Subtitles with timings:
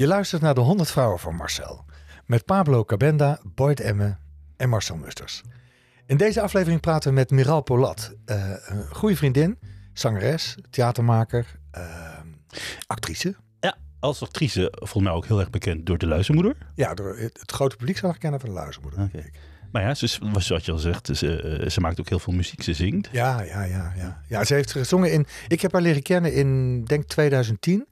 [0.00, 1.84] Je luistert naar de 100 vrouwen van Marcel.
[2.26, 4.16] Met Pablo Cabenda, Boyd Emme
[4.56, 5.42] en Marcel Musters.
[6.06, 8.14] In deze aflevering praten we met Miral Polat.
[8.24, 9.58] eh, een goede vriendin,
[9.92, 11.82] zangeres, theatermaker, eh,
[12.86, 13.36] actrice.
[13.60, 16.56] Ja, als actrice volgens mij ook heel erg bekend door de luizenmoeder.
[16.74, 19.02] Ja, door het, het grote publiek zal haar kennen van de luizenmoeder.
[19.02, 19.24] Oké.
[19.72, 20.06] Maar ja, ze,
[20.38, 22.62] zoals je al zegt, ze, eh, ze maakt ook heel veel muziek.
[22.62, 23.08] Ze zingt.
[23.12, 24.22] Ja, ja, ja, ja.
[24.28, 25.26] Ja, ze heeft gezongen in...
[25.48, 27.86] Ik heb haar leren kennen in, denk 2010.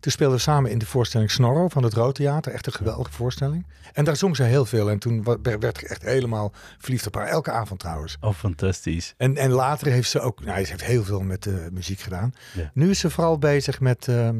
[0.00, 2.52] Toen speelden we samen in de voorstelling Snorro van het Rood Theater.
[2.52, 3.66] Echt een geweldige voorstelling.
[3.92, 4.90] En daar zong ze heel veel.
[4.90, 7.26] En toen werd ik echt helemaal verliefd op haar.
[7.26, 8.16] Elke avond trouwens.
[8.20, 9.14] Oh, fantastisch.
[9.16, 10.44] En, en later heeft ze ook...
[10.44, 12.34] Nou, ze heeft heel veel met de muziek gedaan.
[12.54, 12.70] Ja.
[12.74, 14.30] Nu is ze vooral bezig met eh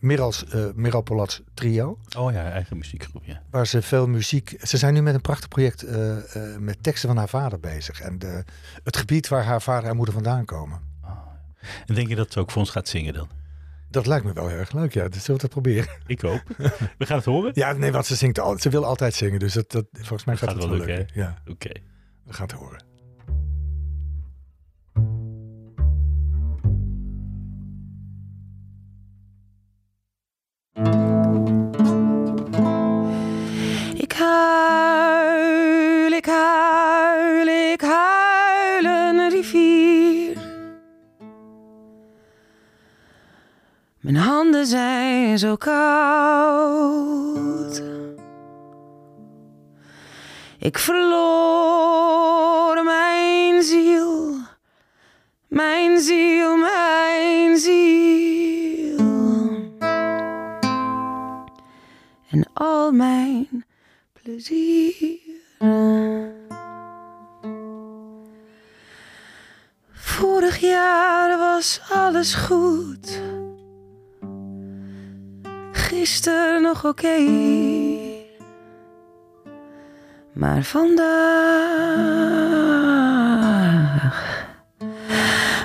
[0.00, 1.98] Mirals, eh Miral Polats trio.
[2.16, 3.42] Oh ja, eigen muziekgroep, ja.
[3.50, 4.56] Waar ze veel muziek...
[4.62, 8.00] Ze zijn nu met een prachtig project eh, eh, met teksten van haar vader bezig.
[8.00, 8.44] En de,
[8.84, 10.80] het gebied waar haar vader en moeder vandaan komen.
[11.86, 13.28] En denk je dat ze ook voor ons gaat zingen dan?
[13.90, 15.08] Dat lijkt me wel heel erg leuk, ja.
[15.08, 15.88] Dus zullen we dat proberen?
[16.06, 16.42] Ik hoop.
[16.98, 17.50] We gaan het horen.
[17.54, 18.58] Ja, nee, want ze zingt al.
[18.58, 21.08] Ze wil altijd zingen, dus dat, dat, volgens mij gaat, gaat het wel lukken.
[21.14, 21.70] Ja, Oké.
[22.24, 22.86] we gaan het horen.
[33.94, 36.97] Ik huil, ik huil,
[44.08, 46.92] Mijn handen zijn zo koud.
[50.58, 52.04] Ik verloor
[52.84, 54.34] mijn ziel,
[55.48, 58.98] mijn ziel, mijn ziel
[62.30, 63.64] en al mijn
[64.22, 65.18] plezier.
[69.92, 73.37] Vorig jaar was alles goed.
[76.08, 77.18] Gisteren nog oké.
[80.32, 81.06] Maar vandaag.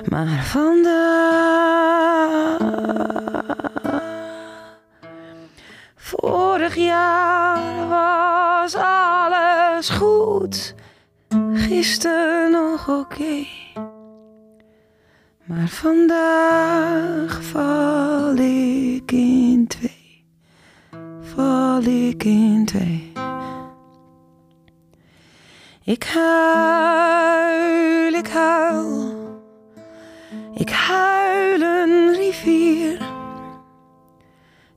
[0.09, 1.01] Maar vandaag.
[5.95, 10.75] Vorig jaar was alles goed,
[11.53, 13.45] gisteren nog oké.
[15.43, 19.92] Maar vandaag val ik in twee,
[21.35, 23.11] val ik in twee.
[25.83, 27.33] Ik huil,
[28.13, 29.41] ik huil,
[30.53, 32.97] ik huil een rivier.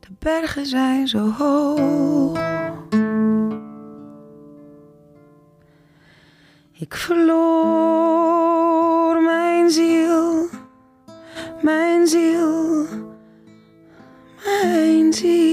[0.00, 2.38] De bergen zijn zo hoog.
[6.78, 8.02] Ik verloor
[9.22, 10.48] mijn ziel,
[11.62, 12.86] mijn ziel,
[14.44, 15.45] mijn ziel.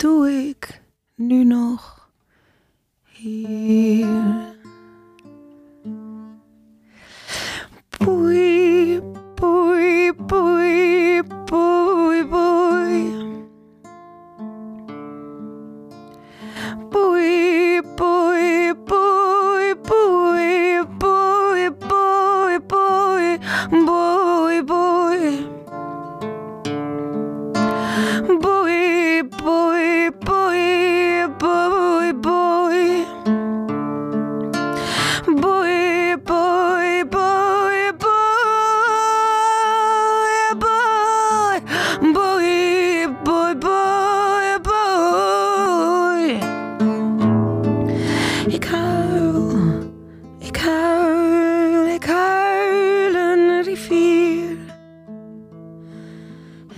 [0.00, 0.80] Doe ik
[1.14, 2.10] nu nog
[3.04, 4.49] hier?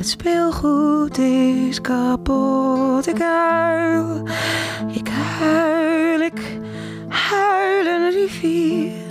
[0.02, 3.06] Het speelgoed is kapot.
[3.06, 4.22] Ik huil,
[4.92, 6.58] ik huil, ik
[7.08, 9.01] huil een rivier.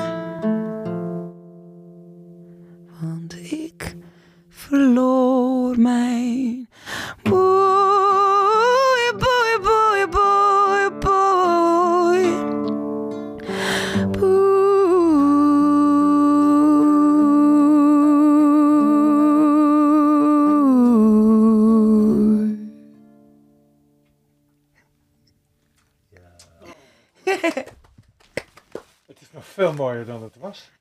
[29.81, 30.71] Mooier dan het was.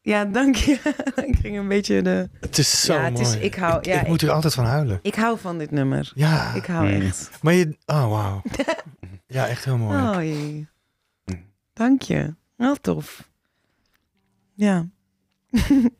[0.00, 0.72] Ja, dank je.
[1.30, 2.28] ik ging een beetje de.
[2.40, 3.24] Het is zo Ja, het mooi.
[3.26, 4.98] is- ik hou- ja, ik moet er altijd van huilen.
[5.02, 6.12] Ik hou van dit nummer.
[6.14, 7.00] Ja, Ik hou Hmm.
[7.06, 7.30] echt.
[7.42, 7.76] maar je...
[7.86, 8.42] Oh, wauw.
[9.26, 9.98] ja, echt heel mooi.
[10.02, 10.68] Oh jee.
[11.72, 12.34] Dank je.
[12.56, 13.30] Heel tof.
[14.54, 14.86] Ja.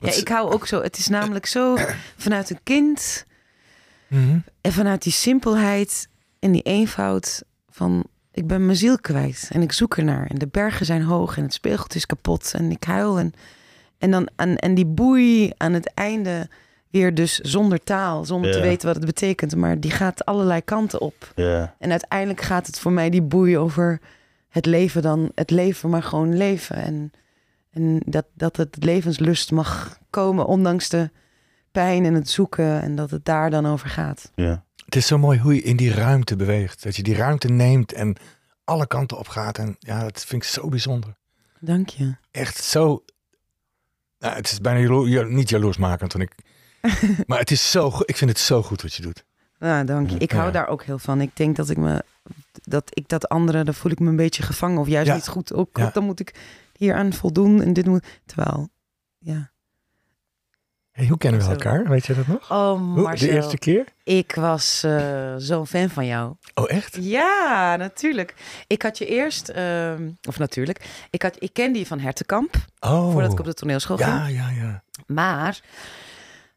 [0.00, 0.82] Ja, ik hou ook zo.
[0.82, 1.76] Het is namelijk zo
[2.24, 3.26] vanuit een kind
[4.08, 4.38] Mhm.
[4.60, 6.08] en vanuit die simpelheid
[6.38, 10.46] en die eenvoud van ik ben mijn ziel kwijt en ik zoek ernaar en de
[10.46, 13.32] bergen zijn hoog en het speelgoed is kapot en ik huil en
[13.98, 16.48] en dan en, en die boei aan het einde
[16.90, 21.00] weer dus zonder taal, zonder te weten wat het betekent, maar die gaat allerlei kanten
[21.00, 21.32] op.
[21.78, 24.00] En uiteindelijk gaat het voor mij die boei over
[24.48, 26.76] het leven dan, het leven maar gewoon leven.
[26.76, 27.12] En,
[27.70, 31.10] en dat, dat het levenslust mag komen ondanks de
[31.72, 34.30] pijn en het zoeken en dat het daar dan over gaat.
[34.34, 34.63] Ja.
[34.94, 36.82] Het is zo mooi hoe je in die ruimte beweegt.
[36.82, 38.16] Dat je die ruimte neemt en
[38.64, 39.58] alle kanten op gaat.
[39.58, 41.16] En ja, dat vind ik zo bijzonder.
[41.60, 42.16] Dank je.
[42.30, 43.04] Echt zo...
[44.18, 46.12] Nou, het is bijna jalo- niet jaloersmakend.
[46.12, 46.34] Want ik,
[47.26, 48.08] maar het is zo goed.
[48.10, 49.24] Ik vind het zo goed wat je doet.
[49.58, 50.18] Nou, dank je.
[50.18, 50.50] Ik hou Ja.
[50.50, 51.20] daar ook heel van.
[51.20, 52.04] Ik denk dat ik me
[52.62, 55.14] dat ik dat andere, dan voel ik me een beetje gevangen of juist Ja.
[55.14, 55.52] niet goed.
[55.52, 55.90] Ook Ja.
[55.92, 56.34] dan moet ik
[56.76, 58.04] hier aan voldoen en dit moet.
[58.26, 58.68] Terwijl,
[59.18, 59.50] ja.
[60.94, 61.88] Hey, hoe kennen we elkaar?
[61.88, 62.50] Weet je dat nog?
[62.50, 63.84] Oh, de eerste keer?
[64.04, 66.34] Ik was eh, zo'n fan van jou.
[66.54, 66.96] Oh, echt?
[67.00, 68.34] Ja, natuurlijk.
[68.66, 73.12] Ik had je eerst, ehm, of natuurlijk, ik, had, ik kende je van Hertenkamp, Oh.
[73.12, 74.08] voordat ik op de toneelschool ging.
[74.08, 74.82] Ja, ja, ja.
[75.06, 75.60] Maar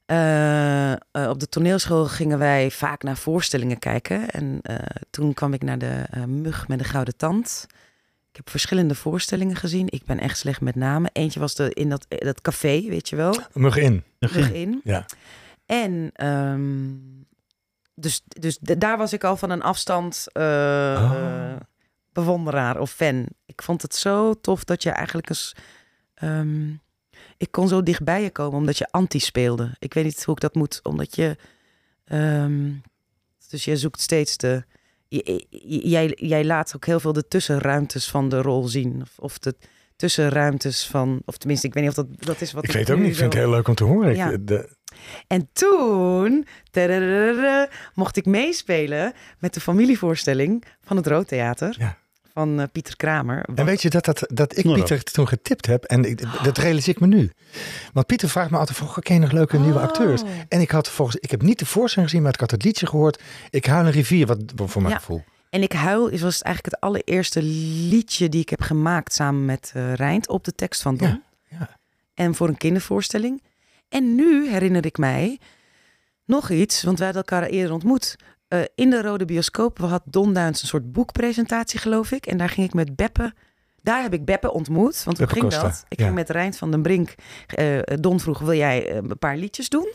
[0.05, 0.99] eh, eh,
[1.29, 4.29] op de toneelschool gingen wij vaak naar voorstellingen kijken.
[4.29, 4.61] En
[5.09, 7.67] toen kwam ik naar de Mug met de Gouden Tand.
[8.37, 9.87] Ik heb verschillende voorstellingen gezien.
[9.89, 11.09] Ik ben echt slecht met namen.
[11.13, 13.39] Eentje was de, in dat, eh, dat café, weet je wel.
[13.53, 14.03] Mug in.
[14.19, 14.81] Mug in.
[14.83, 15.05] Ja.
[15.65, 16.93] En ehm,
[17.95, 21.11] dus, dus daar was ik al van een afstand eh, Oh.
[21.15, 21.55] eh,
[22.13, 23.25] bewonderaar of fan.
[23.45, 25.55] Ik vond het zo tof dat je eigenlijk eens...
[26.13, 26.69] ehm,
[27.37, 29.75] ik kon zo dichtbij je komen omdat je anti speelde.
[29.79, 31.37] Ik weet niet hoe ik dat moet, omdat je...
[32.05, 32.71] ehm,
[33.49, 34.63] dus je zoekt steeds de...
[35.09, 39.01] Jij, jij laat ook heel veel de tussenruimtes van de rol zien.
[39.01, 39.55] Of, of de
[39.95, 41.21] tussenruimtes van...
[41.25, 43.07] Of tenminste, ik weet niet of dat, dat is wat Ik weet ook niet.
[43.07, 44.09] Ik vind het heel leuk om te horen.
[44.09, 44.37] Ik- Ja.
[44.41, 44.75] de,
[45.27, 46.45] en toen
[47.93, 51.97] mocht ik meespelen met de familievoorstelling van het Rood Theater Ja.
[52.37, 53.45] Van eh, Pieter Kramer.
[53.55, 55.83] En weet je dat, dat, dat ik Nou, Pieter toen getipt heb?
[55.83, 57.31] En ik, dat realiseer ik me nu.
[57.93, 59.83] Want Pieter vraagt me altijd van, "Goh, ken je nog leuke nieuwe Oh.
[59.83, 60.21] acteurs?
[60.49, 62.87] En ik had volgens, ik heb niet de voorstelling gezien, maar ik had het liedje
[62.87, 63.21] gehoord.
[63.49, 64.99] Ik huil een rivier, wat, voor mijn Ja.
[64.99, 65.23] gevoel.
[65.49, 67.41] En ik huil is was eigenlijk het allereerste
[67.89, 71.07] liedje die ik heb gemaakt samen met eh Rijnt op de tekst van Don.
[71.07, 71.21] Ja,
[71.59, 71.69] ja.
[72.13, 73.41] En voor een kindervoorstelling.
[73.89, 75.39] En nu herinner ik mij
[76.25, 78.15] nog iets, want wij hadden elkaar eerder ontmoet.
[78.47, 82.25] Eh, in de Rode Bioscoop had Don Duins een soort boekpresentatie, geloof ik.
[82.25, 83.33] En daar ging ik met Beppe.
[83.81, 85.03] Daar heb ik Beppe ontmoet.
[85.03, 85.85] Want hoe Beppe ging Costa, dat?
[85.89, 86.03] Ik ja.
[86.03, 87.15] ging met Rijnt van den Brink.
[87.47, 89.93] eh, Don vroeg: Wil jij eh, een paar liedjes doen?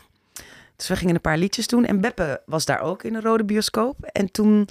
[0.75, 1.85] Dus we gingen een paar liedjes doen.
[1.85, 4.03] En Beppe was daar ook in de Rode Bioscoop.
[4.03, 4.67] En toen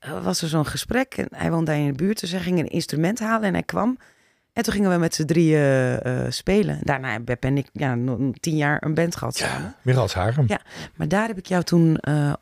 [0.00, 1.14] eh, was er zo'n gesprek.
[1.14, 2.20] En hij woonde daar in de buurt.
[2.20, 3.98] Dus hij ging een instrument halen en hij kwam.
[4.52, 6.78] En toen gingen we met z'n drieën eh, spelen.
[6.82, 7.96] Daarna hebben Beppe en ik ja,
[8.40, 9.62] tien jaar een band gehad samen.
[9.62, 10.44] Ja, meer als Harem.
[10.48, 10.60] Ja.
[10.94, 12.32] Maar daar heb ik jou toen eh,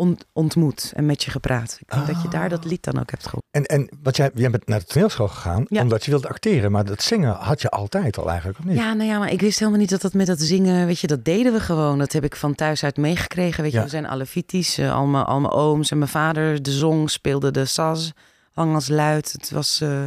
[0.00, 1.76] ont- ontmoet en met je gepraat.
[1.80, 3.44] Ik denk dat je daar dat lied dan ook hebt gehoord.
[3.50, 5.82] En, en wat jij, jij bent naar de toneelschool gegaan, Ja.
[5.82, 6.70] omdat je wilde acteren.
[6.72, 8.76] Maar dat zingen had je altijd al eigenlijk, of niet?
[8.76, 11.06] Ja, nou ja, maar ik wist helemaal niet dat dat met dat zingen, weet je,
[11.06, 11.98] dat deden we gewoon.
[11.98, 13.62] Dat heb ik van thuis uit meegekregen.
[13.62, 13.84] Weet je, Ja.
[13.84, 17.50] we zijn Alevitisch, eh, al, mijn, al mijn ooms en mijn vader, de zong, speelde
[17.50, 18.10] de saz,
[18.54, 19.32] lang als luid.
[19.32, 20.04] Het was eh,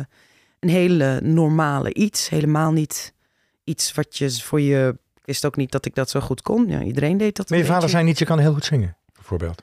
[0.59, 3.13] een hele normale iets, helemaal niet
[3.63, 4.95] iets wat je voor je...
[5.15, 6.67] Ik wist ook niet dat ik dat zo goed kon.
[6.67, 7.95] Ja, iedereen deed dat Maar je vader beetje.
[7.95, 9.61] zei niet, je kan heel goed zingen, bijvoorbeeld.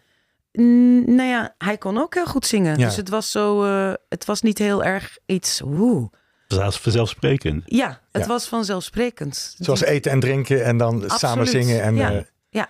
[0.53, 2.79] Nou ja, hij kon ook heel goed zingen.
[2.79, 2.87] Ja.
[2.87, 6.09] Dus het was zo, eh, het was niet heel erg iets, oeh.
[6.49, 7.63] Zelfs vanzelfsprekend.
[7.67, 8.29] Ja, het Ja.
[8.29, 9.55] was vanzelfsprekend.
[9.59, 11.83] Zoals eten en drinken en dan samen zingen.
[11.83, 12.13] En, ja.
[12.51, 12.63] eh,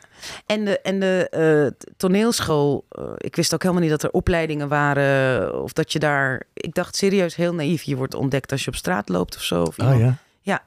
[0.46, 5.62] En de, en de eh, toneelschool, ik wist ook helemaal niet dat er opleidingen waren.
[5.62, 8.76] Of dat je daar, ik dacht serieus heel naïef, je wordt ontdekt als je op
[8.76, 9.62] straat loopt of zo.
[9.62, 10.62] Of oh iemand- ja.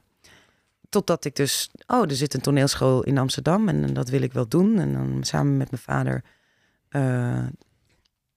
[0.89, 4.47] Totdat ik dus, oh, er zit een toneelschool in Amsterdam en, dat wil ik wel
[4.47, 4.79] doen.
[4.79, 6.23] En dan samen met mijn vader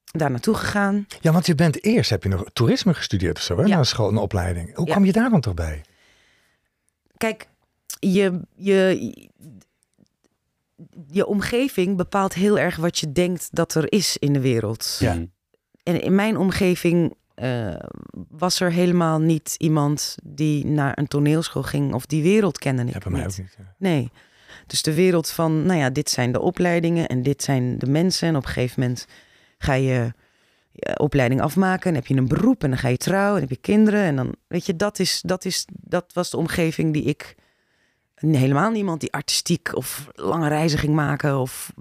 [0.05, 1.05] daar naartoe gegaan.
[1.21, 3.63] Ja, want je bent eerst, heb je nog toerisme gestudeerd of zo, hè?
[3.63, 3.75] Ja.
[3.75, 4.75] Na school, een opleiding.
[4.75, 4.91] Hoe Ja.
[4.91, 5.81] kwam je daar dan toch bij?
[7.17, 7.47] Kijk,
[7.99, 9.11] je, je,
[11.11, 14.97] je omgeving bepaalt heel erg wat je denkt dat er is in de wereld.
[14.99, 15.13] Ja.
[15.83, 17.75] En in mijn omgeving eh,
[18.29, 22.93] was er helemaal niet iemand die naar een toneelschool ging of die wereld kende ik
[22.93, 23.31] Ja, bij mij niet.
[23.31, 23.55] ook niet.
[23.57, 23.75] ja.
[23.77, 24.11] Nee.
[24.67, 28.27] Dus de wereld van, nou ja, dit zijn de opleidingen en dit zijn de mensen.
[28.27, 29.07] En op een gegeven moment
[29.57, 30.13] ga je
[30.71, 33.49] je opleiding afmaken en heb je een beroep en dan ga je trouwen en heb
[33.49, 34.01] je kinderen.
[34.01, 37.35] En dan, weet je, dat, is, dat, is, dat was de omgeving die ik,
[38.15, 41.73] helemaal niemand die artistiek of lange reizen ging maken of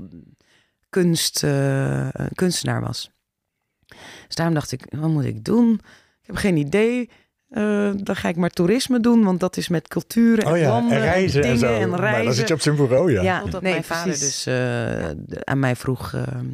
[0.91, 3.11] kunst, eh, kunstenaar was.
[4.27, 5.73] Dus daarom dacht ik, wat moet ik doen?
[6.21, 7.11] Ik heb geen idee.
[7.57, 10.69] Eh, dan ga ik maar toerisme doen, want dat is met culturen en Oh ja,
[10.69, 11.81] landen en reizen en, dingen zo.
[11.81, 12.25] en Maar reizen.
[12.25, 13.23] dan zit je op zijn bureau, ja.
[13.23, 16.13] Ja, Totdat nee, mijn mijn vader dus eh, aan mij vroeg.
[16.15, 16.47] ehm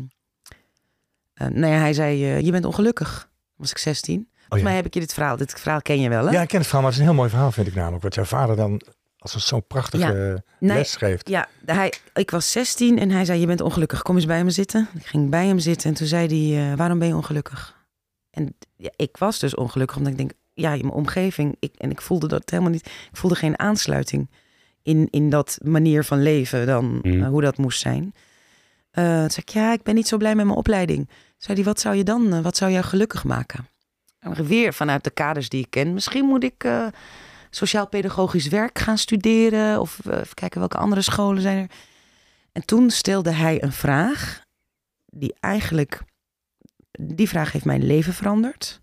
[1.34, 3.28] eh, nou ja, hij zei: Je bent ongelukkig.
[3.56, 4.14] Was ik 16.
[4.14, 4.64] Volgens Oh, ja.
[4.64, 5.36] mij heb ik je dit verhaal.
[5.36, 6.32] Dit verhaal ken je wel, hè?
[6.32, 8.02] Ja, ik ken het verhaal, maar het is een heel mooi verhaal, vind ik namelijk.
[8.02, 8.82] Wat jouw vader dan
[9.18, 11.28] als een zo'n prachtige Nee, les geeft.
[11.28, 14.02] Ja, hij, ik was 16 en hij zei: Je bent ongelukkig.
[14.02, 14.88] Kom eens bij me zitten.
[14.94, 17.80] Ik ging bij hem zitten en toen zei hij: eh, Waarom ben je ongelukkig?
[18.30, 20.32] En ja, ik was dus ongelukkig omdat ik denk:
[20.62, 21.56] Ja, in mijn omgeving.
[21.58, 22.86] Ik, en ik voelde dat helemaal niet.
[22.86, 24.30] Ik voelde geen aansluiting
[24.82, 27.22] in, in dat manier van leven dan Mhm.
[27.22, 28.02] eh, hoe dat moest zijn.
[28.92, 31.08] Toen zei ik: Ja, ik ben niet zo blij met mijn opleiding.
[31.38, 32.32] Zei hij: Wat zou je dan?
[32.32, 33.68] eh, wat zou jou gelukkig maken?
[34.18, 35.94] En weer vanuit de kaders die ik ken.
[35.94, 36.64] Misschien moet ik.
[37.50, 39.80] sociaal-pedagogisch werk gaan studeren.
[39.80, 41.70] Of even kijken welke andere scholen zijn er.
[42.52, 44.44] En toen stelde hij een vraag
[45.06, 46.02] die eigenlijk...
[47.00, 48.80] Die vraag heeft mijn leven veranderd.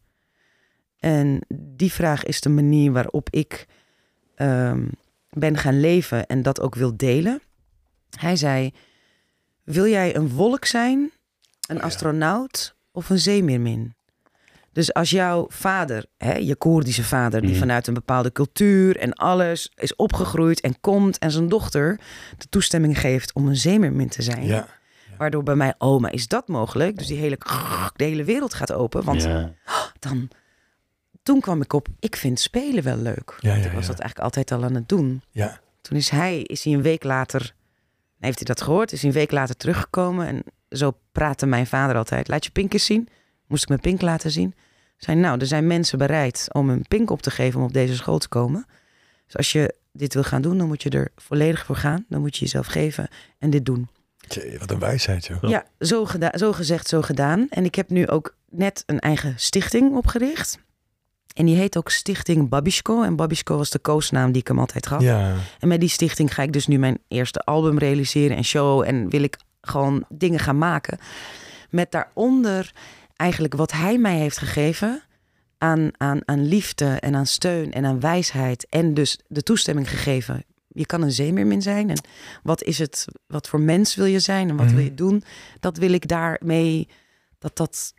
[1.00, 3.66] En die vraag is de manier waarop ik
[4.36, 4.86] ehm,
[5.30, 7.42] ben gaan leven en dat ook wil delen.
[8.18, 8.74] Hij zei,
[9.64, 11.12] wil jij een wolk zijn,
[11.68, 13.94] een astronaut of een zeemeermin?
[14.72, 17.60] Dus als jouw vader, hè, je Koerdische vader, die Mhm.
[17.60, 22.00] vanuit een bepaalde cultuur en alles is opgegroeid en komt en zijn dochter
[22.38, 24.46] de toestemming geeft om een zeemeermin te zijn.
[24.46, 24.68] Ja.
[25.18, 26.98] Waardoor bij mij, maar is dat mogelijk?
[26.98, 27.38] Dus die hele,
[27.96, 29.04] de hele wereld gaat open.
[29.04, 29.52] Want Ja.
[30.00, 30.30] dan,
[31.30, 33.38] toen kwam ik op, ik vind spelen wel leuk.
[33.40, 35.22] Ja, ik was dat eigenlijk altijd al aan het doen.
[35.32, 35.60] Ja.
[35.82, 37.54] Toen is hij, is hij een week later,
[38.20, 40.28] heeft hij dat gehoord, is hij een week later teruggekomen.
[40.28, 42.28] En zo praatte mijn vader altijd.
[42.28, 43.08] Laat je pink eens zien.
[43.48, 44.56] Moest ik mijn pink laten zien.
[44.98, 47.96] Zei, nou, er zijn mensen bereid om een pink op te geven om op deze
[47.96, 48.66] school te komen.
[49.26, 52.06] Dus als je dit wil gaan doen, dan moet je er volledig voor gaan.
[52.08, 53.08] Dan moet je jezelf geven
[53.40, 53.90] en dit doen.
[54.28, 55.50] Tjee, wat een wijsheid, joh.
[55.50, 55.66] Ja.
[55.80, 57.48] Zo, zo gezegd, zo gedaan.
[57.50, 60.60] En ik heb nu ook net een eigen stichting opgericht.
[61.34, 63.04] En die heet ook Stichting Babishko.
[63.04, 65.02] En Babishko was de koosnaam die ik hem altijd gaf.
[65.02, 65.36] Ja.
[65.60, 68.84] En met die stichting ga ik dus nu mijn eerste album realiseren en show.
[68.88, 70.98] En wil ik gewoon dingen gaan maken.
[71.70, 72.72] Met daaronder
[73.16, 75.04] eigenlijk wat hij mij heeft gegeven.
[75.58, 78.68] Aan, aan, aan liefde en aan steun en aan wijsheid.
[78.70, 80.44] En dus de toestemming gegeven.
[80.68, 81.90] Je kan een zeemeermin zijn.
[81.90, 82.02] En
[82.44, 83.06] wat is het?
[83.28, 84.50] Wat voor mens wil je zijn?
[84.50, 84.76] En wat Mhm.
[84.76, 85.24] wil je doen?
[85.60, 86.88] Dat wil ik daarmee.
[87.40, 87.94] Dat dat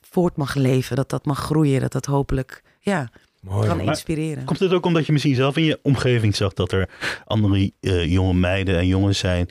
[0.00, 0.96] voort mag leven.
[0.96, 1.80] Dat dat mag groeien.
[1.80, 3.68] Dat dat hopelijk ja, Mooi.
[3.68, 4.44] kan inspireren.
[4.44, 6.88] Komt het ook omdat je misschien zelf in je omgeving zag dat er
[7.24, 9.48] andere eh, jonge meiden en jongens zijn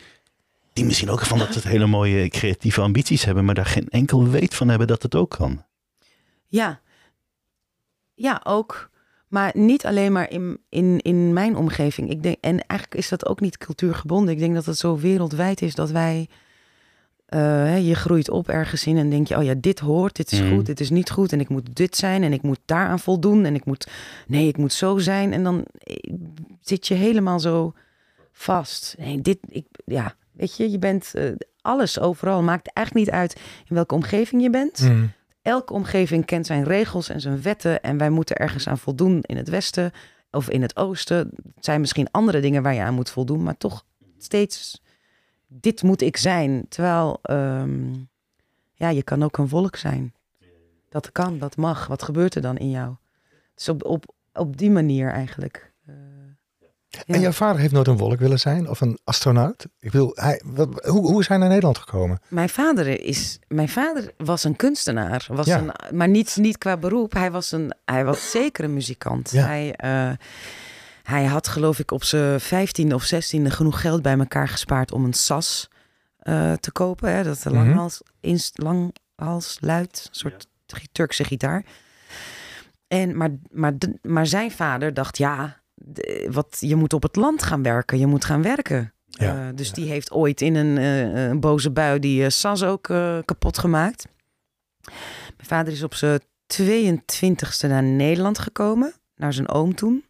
[0.73, 4.27] die misschien ook van dat het hele mooie creatieve ambities hebben, maar daar geen enkel
[4.27, 5.63] weet van hebben dat het ook kan?
[6.47, 6.81] Ja.
[8.13, 8.89] Ja, ook.
[9.27, 12.09] Maar niet alleen maar in, in, in mijn omgeving.
[12.09, 14.33] Ik denk, en eigenlijk is dat ook niet cultuurgebonden.
[14.33, 16.27] Ik denk dat het zo wereldwijd is dat wij.
[17.33, 20.41] Eh, je groeit op ergens in en denk je, oh ja, dit hoort, dit is
[20.41, 20.53] Mhm.
[20.55, 21.31] goed, dit is niet goed.
[21.31, 23.45] En ik moet dit zijn en ik moet daaraan voldoen.
[23.45, 23.87] En ik moet,
[24.27, 25.33] nee, ik moet zo zijn.
[25.33, 25.95] En dan eh,
[26.61, 27.73] zit je helemaal zo
[28.31, 28.95] vast.
[28.99, 31.23] Nee, dit, ik, ja, weet je, je bent eh,
[31.61, 32.41] alles overal.
[32.41, 33.33] Maakt eigenlijk niet uit
[33.69, 35.11] in welke omgeving je bent Mm.
[35.41, 37.81] elke omgeving kent zijn regels en zijn wetten.
[37.81, 39.91] En wij moeten ergens aan voldoen in het westen
[40.31, 41.17] of in het oosten.
[41.55, 43.85] Het zijn misschien andere dingen waar je aan moet voldoen, maar toch
[44.17, 44.81] steeds,
[45.59, 46.65] dit moet ik zijn.
[46.69, 47.93] Terwijl, ehm,
[48.73, 50.13] ja, je kan ook een volk zijn.
[50.89, 51.87] Dat kan, dat mag.
[51.87, 52.95] Wat gebeurt er dan in jou?
[53.55, 55.71] Dus op, op, op die manier eigenlijk.
[55.85, 55.93] eh,
[56.87, 57.13] ja.
[57.13, 59.65] En jouw vader heeft nooit een wolk willen zijn of een astronaut?
[59.79, 62.19] Ik wil, hij, wat, hoe, hoe is hij naar Nederland gekomen?
[62.27, 65.59] Mijn vader, is, mijn vader was een kunstenaar, was Ja.
[65.59, 67.13] een, maar niet, niet qua beroep.
[67.13, 69.31] Hij was, een, hij was zeker een muzikant.
[69.31, 69.45] Ja.
[69.45, 70.11] Hij, eh,
[71.03, 75.05] hij had geloof ik op zijn vijftiende of zestiende genoeg geld bij elkaar gespaard om
[75.05, 75.69] een sas
[76.17, 77.15] eh, te kopen.
[77.15, 77.23] Hè?
[77.23, 77.65] Dat een Mhm.
[77.65, 80.47] langhals, inst, langhals, luid, een soort
[80.91, 81.65] Turkse gitaar.
[82.87, 87.15] En, maar, maar, de- maar zijn vader dacht, ja, de- wat, je moet op het
[87.15, 87.99] land gaan werken.
[87.99, 88.93] Je moet gaan werken.
[89.05, 92.83] Ja, Eh, dus die heeft ooit in een, eh, een boze bui die Sas ook
[93.25, 94.05] kapot gemaakt.
[95.35, 98.93] Mijn vader is op zijn 22e naar Nederland gekomen.
[99.15, 100.03] Naar zijn oom toen.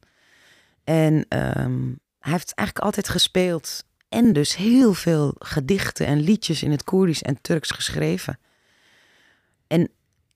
[0.83, 1.81] En ehm,
[2.19, 3.83] hij heeft eigenlijk altijd gespeeld.
[4.09, 8.39] En dus heel veel gedichten en liedjes in het Koerdisch en Turks geschreven.
[9.67, 9.89] En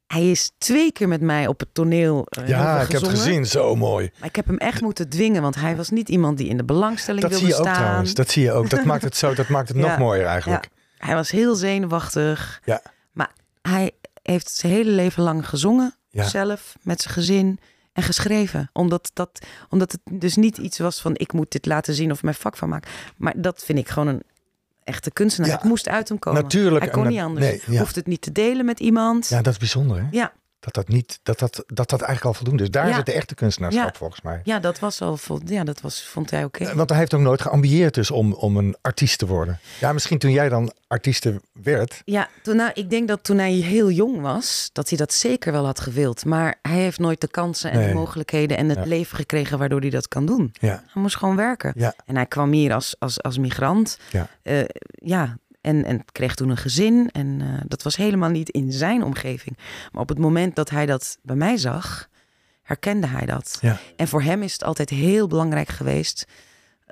[0.07, 3.45] hij is twee keer met mij op het toneel heel Ja, ik heb het gezien.
[3.45, 4.11] Zo mooi.
[4.19, 6.63] Maar ik heb hem echt moeten dwingen, want hij was niet iemand die in de
[6.63, 7.83] belangstelling Dat wilde zie je ook staan.
[7.83, 8.13] trouwens.
[8.13, 8.69] Dat zie je ook.
[8.69, 9.33] Dat maakt het zo.
[9.33, 9.87] Dat maakt het Ja.
[9.87, 10.69] nog mooier eigenlijk.
[10.97, 12.61] Hij was heel zenuwachtig.
[12.65, 12.81] Ja.
[13.11, 15.95] Maar hij heeft zijn hele leven lang gezongen.
[16.09, 16.23] Ja.
[16.27, 17.59] Zelf, met zijn gezin.
[17.97, 18.69] En geschreven.
[18.73, 22.23] Omdat, dat, omdat het dus niet iets was van ik moet dit laten zien of
[22.23, 22.91] mijn vak van maken.
[23.15, 24.23] Maar dat vind ik gewoon een
[24.83, 25.49] echte kunstenaar.
[25.49, 25.55] Ja.
[25.55, 26.41] Het moest uit hem komen.
[26.41, 26.83] Natuurlijk.
[26.83, 27.45] Hij kon en niet anders.
[27.45, 27.79] Nee, ja.
[27.79, 29.27] Hoeft het niet te delen met iemand.
[29.27, 30.07] ja, dat is bijzonder hè?
[30.11, 32.71] Ja, dat dat, niet, dat, dat, dat, dat eigenlijk al voldoende is.
[32.71, 32.95] Daar Ja.
[32.95, 33.97] zit de echte kunstenaarschap Ja.
[33.97, 34.41] volgens mij.
[34.43, 36.75] Ja, dat was al ja, dat was, vond hij oké.
[36.75, 39.59] Want hij heeft ook nooit geambieerd dus om, om een artiest te worden.
[39.79, 42.01] Ja, misschien toen jij dan artieste werd.
[42.05, 45.51] Ja, toen, nou, ik denk dat toen hij heel jong was, dat hij dat zeker
[45.51, 46.25] wel had gewild.
[46.25, 47.87] Maar hij heeft nooit de kansen en Nee.
[47.87, 48.85] de mogelijkheden en het Ja.
[48.85, 50.53] leven gekregen waardoor hij dat kan doen.
[50.59, 51.73] Ja, Hij moest gewoon werken.
[52.05, 53.99] En hij kwam hier als, als, als migrant.
[54.11, 54.27] Ja.
[54.43, 54.59] Eh,
[54.91, 55.37] ja,
[55.67, 57.09] en, en kreeg toen een gezin.
[57.11, 59.57] En eh, dat was helemaal niet in zijn omgeving.
[59.91, 62.07] Maar op het moment dat hij dat bij mij zag,
[62.63, 63.57] herkende hij dat.
[63.61, 63.79] ja.
[63.95, 66.25] En voor hem is het altijd heel belangrijk geweest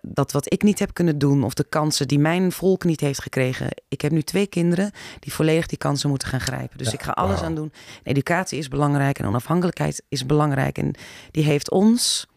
[0.01, 3.21] dat wat ik niet heb kunnen doen of de kansen die mijn volk niet heeft
[3.21, 3.69] gekregen.
[3.87, 6.77] Ik heb nu twee kinderen die volledig die kansen moeten gaan grijpen.
[6.77, 7.71] Dus Ja, ik ga alles aan doen.
[8.03, 10.77] Educatie is belangrijk en onafhankelijkheid is belangrijk.
[10.77, 10.93] En
[11.31, 12.27] die heeft ons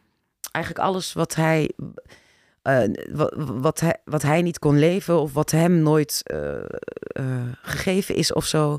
[0.50, 1.71] eigenlijk alles wat hij,
[2.68, 6.54] eh, wat, wat, hij, wat hij niet kon leven of wat hem nooit eh,
[7.06, 7.25] eh,
[7.62, 8.70] gegeven is of zo.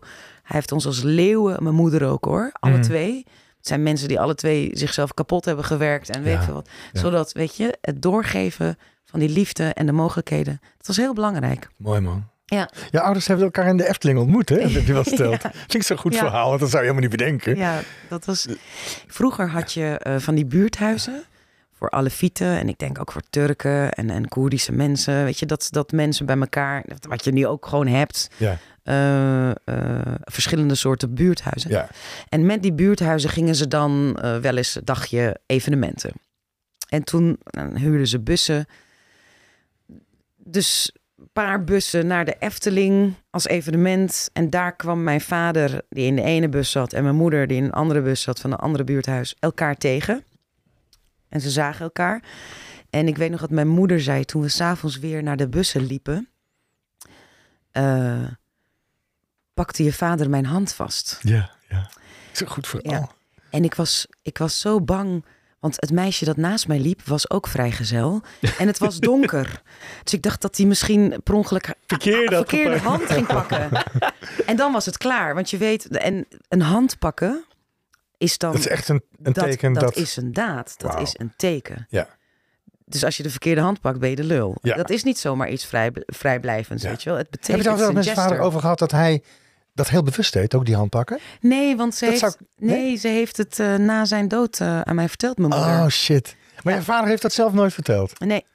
[0.43, 2.81] Hij heeft ons als leeuwen, mijn moeder ook hoor, alle Mhm.
[2.81, 3.25] twee.
[3.58, 6.69] Het zijn mensen die alle twee zichzelf kapot hebben gewerkt en weet Ja, veel wat.
[6.93, 7.00] ja.
[7.00, 10.60] Zodat, weet je, het doorgeven van die liefde en de mogelijkheden.
[10.77, 11.69] Dat was heel belangrijk.
[11.77, 12.27] Mooi man.
[12.46, 12.69] Ja.
[12.91, 14.55] Je ouders hebben elkaar in de Efteling ontmoet, hè?
[14.62, 15.41] Dat heb je wel verteld.
[15.41, 15.51] Ja.
[15.53, 16.19] Vind ik zo'n goed Ja.
[16.19, 17.55] verhaal, want dat zou je helemaal niet bedenken.
[17.58, 17.79] Ja,
[18.10, 18.48] dat was.
[19.08, 21.24] Vroeger had je van die buurthuizen
[21.79, 25.24] voor Alefieten en ik denk ook voor Turken en, en Koerdische mensen.
[25.24, 29.50] Weet je, dat, dat mensen bij elkaar, wat je nu ook gewoon hebt, Ja, eh,
[29.50, 29.55] eh,
[30.24, 31.71] verschillende soorten buurthuizen.
[31.71, 31.88] ja.
[32.29, 36.12] En met die buurthuizen gingen ze dan eh, wel eens een dagje evenementen.
[36.89, 37.39] En toen
[37.74, 38.65] huurden ze bussen.
[40.38, 44.29] Dus een paar bussen naar de Efteling als evenement.
[44.33, 47.57] En daar kwam mijn vader, die in de ene bus zat, en mijn moeder, die
[47.57, 50.24] in een andere bus zat van een andere buurthuis, elkaar tegen.
[51.29, 52.24] En ze zagen elkaar.
[52.89, 55.86] En ik weet nog dat mijn moeder zei toen we s'avonds weer naar de bussen
[55.86, 56.29] liepen.
[57.71, 58.24] eh,
[59.53, 61.19] pakte je vader mijn hand vast.
[61.21, 61.89] Ja, ja.
[62.31, 63.01] Zo'n goed verhaal.
[63.01, 63.09] Ja.
[63.50, 65.25] En ik was, ik was zo bang.
[65.59, 68.22] Want het meisje dat naast mij liep was ook vrijgezel.
[68.57, 69.61] En het was donker.
[70.03, 73.70] dus ik dacht dat hij misschien per ongeluk Verkeerde verkeerde hand ging pakken.
[74.46, 75.33] en dan was het klaar.
[75.33, 77.46] Want je weet, en een hand pakken
[78.20, 78.51] is dan...
[78.51, 79.96] Dat is echt een, een dat, teken dat, dat...
[79.96, 80.74] is een daad.
[80.77, 81.86] Dat is een teken.
[81.90, 82.08] Ja.
[82.86, 84.58] Dus als je de verkeerde hand pakt, ben je de lul.
[84.62, 84.75] Ja.
[84.75, 86.90] Dat is niet zomaar iets vrij, vrijblijvends, Ja.
[86.90, 87.18] weet je wel.
[87.18, 89.24] Het Heb je betekent het al wel het met zijn vader over gehad dat hij
[89.74, 91.20] dat heel bewust deed, ook die hand pakken?
[91.42, 94.82] Nee, want ze Dat heeft, zou nee, ze heeft het eh, na zijn dood eh,
[94.82, 95.68] aan mij verteld, mijn moeder.
[95.79, 96.36] Oh shit.
[96.64, 96.79] Maar Ja.
[96.79, 98.20] je vader heeft dat zelf nooit verteld.
[98.20, 98.46] Nee.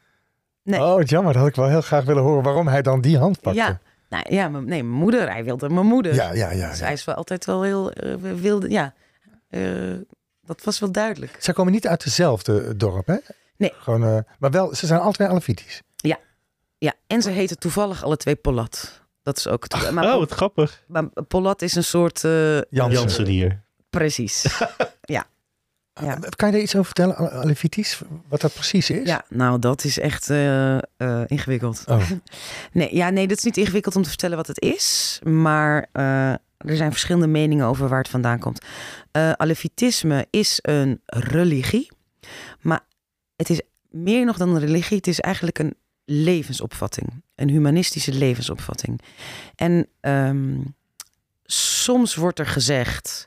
[0.62, 0.80] Nee.
[0.80, 1.32] Oh, jammer.
[1.32, 3.58] Dat had ik wel heel graag willen horen waarom hij dan die hand pakte.
[3.58, 3.80] Ja.
[4.08, 5.30] Nou, ja, nee, mijn moeder.
[5.32, 6.14] Hij wilde mijn moeder.
[6.14, 6.50] ja, ja.
[6.50, 6.84] ja, Dus ja.
[6.84, 8.70] hij is wel altijd wel heel eh, wilde.
[8.70, 8.94] Ja,
[9.54, 9.94] Eh,
[10.40, 11.36] dat was wel duidelijk.
[11.38, 13.16] Zij komen niet uit dezelfde dorp, hè?
[13.56, 13.72] Nee.
[13.78, 15.82] Gewoon, eh, maar wel, ze zijn alle twee Alevitisch.
[16.78, 19.02] Ja, en ze heten toevallig alle twee Polat.
[19.22, 19.62] Dat is ook.
[19.62, 20.82] het- maar, Oh, wat grappig.
[20.86, 22.24] maar Polat is een soort.
[22.24, 22.90] eh, Jansen.
[23.00, 23.62] Jansen hier.
[23.90, 24.42] precies.
[25.16, 25.26] ja.
[26.00, 26.14] Ja.
[26.14, 28.00] Eh, Kan je daar iets over vertellen, Al- Alevitisch?
[28.28, 29.06] Wat dat precies is?
[29.08, 30.80] ja, nou, dat is echt eh, eh,
[31.26, 31.82] ingewikkeld.
[31.86, 32.10] Oh,
[32.72, 35.18] Nee, ja, nee, dat is niet ingewikkeld om te vertellen wat het is.
[35.22, 38.64] Maar eh, er zijn verschillende meningen over waar het vandaan komt.
[39.12, 41.88] Alevitisme is een religie.
[42.60, 42.80] Maar
[43.36, 44.96] het is meer nog dan een religie.
[44.96, 47.22] Het is eigenlijk een levensopvatting.
[47.34, 49.00] Een humanistische levensopvatting.
[49.54, 50.60] En ehm,
[51.44, 53.26] soms wordt er gezegd...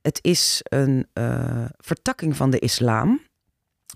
[0.00, 3.20] het is een eh, vertakking van de islam...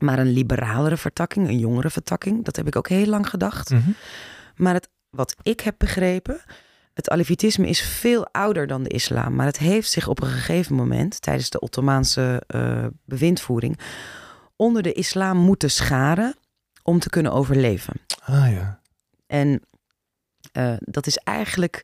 [0.00, 2.44] maar een liberalere vertakking, een jongere vertakking.
[2.44, 3.70] Dat heb ik ook heel lang gedacht.
[3.70, 3.90] mhm.
[4.56, 6.40] Maar het, wat ik heb begrepen,
[6.96, 9.34] het Alevitisme is veel ouder dan de islam.
[9.34, 13.78] Maar het heeft zich op een gegeven moment, tijdens de Ottomaanse eh, bewindvoering,
[14.56, 16.36] onder de islam moeten scharen
[16.82, 17.94] om te kunnen overleven.
[18.22, 18.80] Ah ja.
[19.26, 19.62] En
[20.52, 21.82] eh, dat is eigenlijk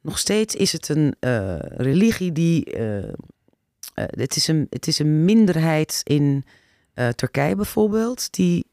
[0.00, 2.76] nog steeds is het een eh, religie die.
[3.94, 6.44] het, is een, het is een minderheid in
[7.14, 8.66] Turkije bijvoorbeeld, die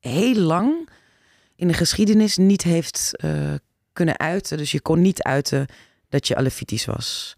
[0.00, 0.88] heel lang
[1.56, 3.54] in de geschiedenis niet heeft eh,
[3.96, 4.56] kunnen uiten.
[4.58, 5.66] Dus je kon niet uiten
[6.08, 7.34] dat je Alevitisch was.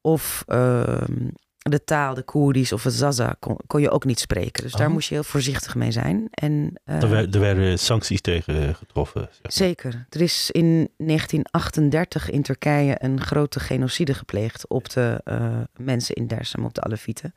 [0.00, 4.62] Of ehm, de taal, de Koerdisch of het Zaza kon, kon je ook niet spreken.
[4.62, 4.92] Dus daar Oh.
[4.92, 6.28] moest je heel voorzichtig mee zijn.
[6.30, 9.20] En, eh, Er, wer- er werden sancties tegen getroffen.
[9.30, 9.52] zeg maar.
[9.52, 10.06] Zeker.
[10.10, 16.26] Er is in 1938 in Turkije een grote genocide gepleegd op de eh, mensen in
[16.26, 17.32] Dersem, op de Alevieten.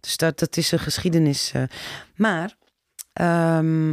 [0.00, 1.52] Dus dat, dat is een geschiedenis.
[1.52, 1.62] eh.
[2.14, 2.54] maar
[3.12, 3.92] ehm,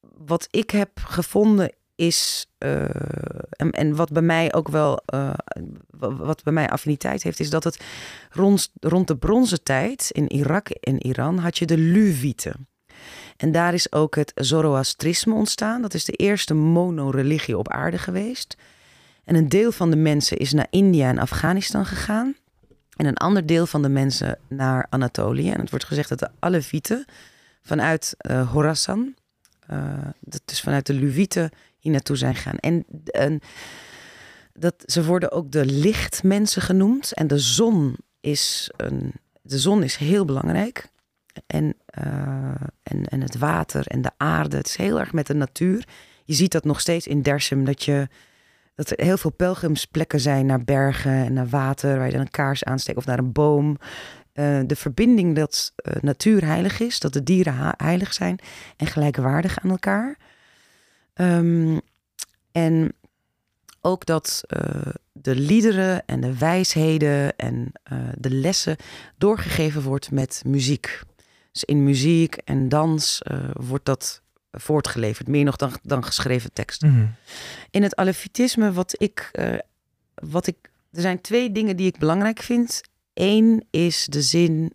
[0.00, 2.84] wat ik heb gevonden is, eh,
[3.50, 5.32] en, wat bij mij ook wel, eh,
[5.90, 7.80] wa- wat bij mij affiniteit heeft, is dat het
[8.30, 12.68] rond, rond de bronzen tijd in Irak en Iran had je de Luwieten.
[13.36, 15.82] En daar is ook het Zoroastrisme ontstaan.
[15.82, 18.56] Dat is de eerste monoreligie op aarde geweest.
[19.24, 22.34] En een deel van de mensen is naar India en Afghanistan gegaan.
[22.96, 25.50] En een ander deel van de mensen naar Anatolië.
[25.50, 27.04] En het wordt gezegd dat de Alevieten
[27.62, 29.14] vanuit uh, Horasan,
[29.70, 29.92] uh,
[30.44, 31.50] dus vanuit de Luvieten,
[31.80, 32.58] hier naartoe zijn gegaan.
[32.58, 33.40] En, en
[34.52, 37.12] dat, ze worden ook de lichtmensen genoemd.
[37.12, 39.12] En de zon is, een,
[39.42, 40.88] de zon is heel belangrijk.
[41.46, 44.56] En, uh, en, en het water en de aarde.
[44.56, 45.84] Het is heel erg met de natuur.
[46.24, 48.08] Je ziet dat nog steeds in Dersum, dat, je,
[48.74, 52.30] dat er heel veel pelgrimsplekken zijn naar bergen en naar water, waar je dan een
[52.30, 53.78] kaars aansteekt of naar een boom.
[54.34, 58.38] Uh, de verbinding dat uh, natuur heilig is, dat de dieren heilig zijn
[58.76, 60.16] en gelijkwaardig aan elkaar.
[61.20, 61.80] Um,
[62.52, 62.92] en
[63.80, 67.72] ook dat uh, de liederen en de wijsheden en
[68.14, 68.76] de lessen
[69.18, 71.02] doorgegeven wordt met muziek.
[71.52, 76.92] Dus in muziek en dans wordt dat voortgeleverd, meer nog dan, dan geschreven teksten.
[76.92, 77.06] Mhm.
[77.70, 79.30] In het alefitisme, wat ik,
[80.14, 80.56] wat ik.
[80.92, 82.80] Er zijn twee dingen die ik belangrijk vind.
[83.14, 84.72] Eén is de zin: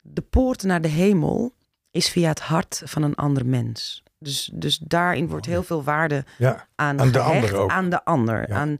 [0.00, 1.54] de poort naar de hemel
[1.90, 4.02] is via het hart van een ander mens.
[4.22, 7.70] Dus, dus daarin wordt heel veel waarde ja, aan, aan de ander ook.
[7.70, 8.48] aan de ander.
[8.48, 8.54] Ja.
[8.54, 8.76] Aan,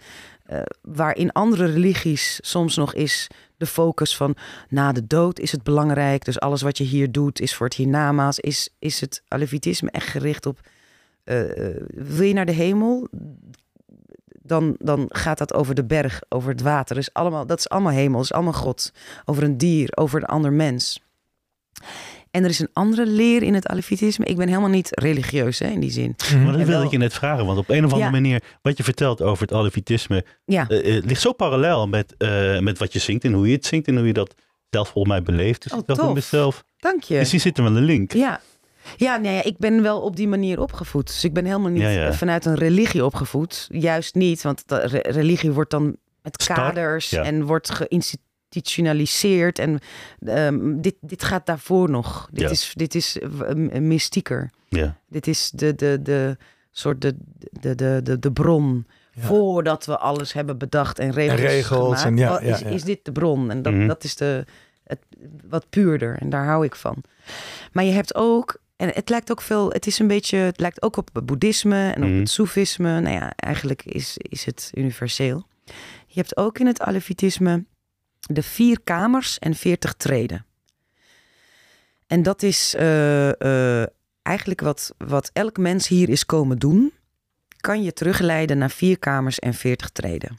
[0.51, 4.37] uh, waar in andere religies soms nog is de focus van
[4.69, 6.25] na de dood is het belangrijk.
[6.25, 8.39] Dus alles wat je hier doet is voor het hiernamaals.
[8.39, 10.61] Is, is het alevitisme echt gericht op
[11.25, 11.43] uh,
[11.89, 13.09] wil je naar de hemel?
[14.45, 16.95] Dan, dan gaat dat over de berg, over het water.
[16.95, 18.93] Dus allemaal, dat is allemaal hemel, dat is allemaal God.
[19.25, 21.03] Over een dier, over een ander mens.
[22.33, 24.25] En er is een andere leer in het alevitisme.
[24.25, 26.17] Ik ben helemaal niet religieus hè, in die zin.
[26.45, 27.47] Maar dat wilde ik je net vragen.
[27.47, 28.21] Want op een of andere Ja.
[28.21, 32.59] manier, wat je vertelt over het alevitisme, Ja, uh, uh, ligt zo parallel met, uh,
[32.59, 34.35] met wat je zingt en hoe je het zingt en hoe je dat
[34.71, 35.63] zelf volgens mij beleeft.
[35.63, 37.19] Dus Oh, ik dacht bij mezelf, dank je.
[37.19, 38.13] dus hier zit er wel een link.
[38.13, 38.41] Ja.
[38.97, 41.07] Ja, nee, ja, ik ben wel op die manier opgevoed.
[41.07, 42.13] Dus ik ben helemaal niet Ja, ja.
[42.13, 43.69] vanuit een religie opgevoed.
[43.73, 47.23] Juist niet, want de re- religie wordt dan met Star, kaders ja.
[47.23, 47.71] en wordt
[48.53, 49.59] geïnstitutionaliseerd.
[49.59, 49.79] En
[50.27, 52.29] ehm, dit, dit gaat daarvoor nog.
[52.33, 52.51] Dit Ja.
[52.51, 54.51] is, dit is eh, mystieker.
[54.69, 54.97] Ja.
[55.09, 56.37] Dit is de, de, de
[56.71, 57.17] soort de,
[57.61, 58.87] de, de, de, de bron.
[59.15, 59.23] Ja.
[59.23, 63.05] Voordat we alles hebben bedacht en regels, En regels gemaakt, en ja, is, is dit
[63.05, 63.51] de bron.
[63.51, 63.87] En dat, Mhm.
[63.87, 64.45] dat is de,
[64.85, 64.99] het,
[65.49, 66.17] wat puurder.
[66.19, 67.03] En daar hou ik van.
[67.73, 70.83] Maar je hebt ook, en het lijkt ook veel, het is een beetje, het lijkt
[70.83, 72.19] ook op het boeddhisme en op Mhm.
[72.19, 73.01] het soefisme.
[73.01, 75.47] Nou ja, eigenlijk is, is het universeel.
[76.07, 77.65] Je hebt ook in het alevitisme
[78.31, 80.47] de vier kamers en veertig treden.
[82.07, 83.87] En dat is eh, eh,
[84.23, 86.93] eigenlijk wat, wat elk mens hier is komen doen.
[87.61, 90.39] Kan je terugleiden naar vier kamers en veertig treden.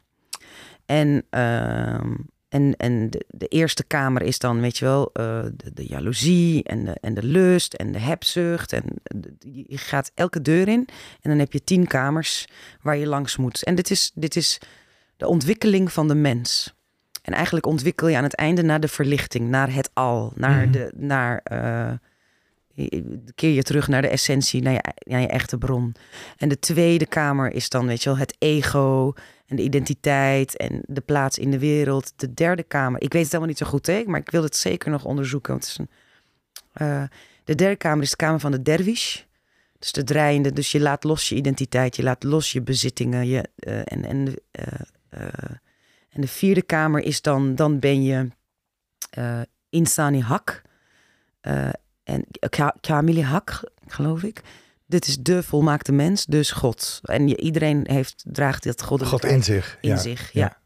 [0.85, 2.13] En, ehm,
[2.49, 6.85] en, en de, eerste kamer is dan, weet je wel, eh, de, de jaloezie en
[6.85, 8.73] de, en de lust en de hebzucht.
[8.73, 8.83] En
[9.41, 10.87] je gaat elke deur in
[11.21, 12.47] en dan heb je tien kamers
[12.81, 13.63] waar je langs moet.
[13.63, 14.61] En dit is, dit is
[15.17, 16.73] de ontwikkeling van de mens.
[17.23, 20.71] En eigenlijk ontwikkel je aan het einde naar de verlichting, naar het al, naar Mhm.
[20.71, 21.91] de, naar, eh,
[22.73, 25.95] je- keer je terug naar de essentie, naar je, naar je echte bron.
[26.37, 29.13] En de tweede kamer is dan, weet je wel, het ego
[29.47, 32.13] en de identiteit en de plaats in de wereld.
[32.15, 34.55] De derde kamer, ik weet het helemaal niet zo goed, hè, maar ik wil het
[34.55, 35.51] zeker nog onderzoeken.
[35.51, 35.89] Want het is een,
[36.73, 37.03] eh,
[37.43, 39.21] de derde kamer is de kamer van de dervish.
[39.79, 43.27] Dus de draaiende, dus je laat los je identiteit, je laat los je bezittingen.
[43.27, 44.65] Je, eh, en, en, eh,
[45.09, 45.27] eh,
[46.13, 48.27] en de vierde kamer is dan, dan ben je
[49.09, 50.61] eh insani hak.
[51.41, 51.69] eh,
[52.03, 54.41] en Ka- Kamili hak, geloof ik.
[54.85, 56.99] Dit is de volmaakte mens, dus God.
[57.03, 59.77] En je, iedereen heeft, draagt dat God in zich.
[59.81, 59.97] in ja.
[59.97, 60.29] zich.
[60.33, 60.57] Ja.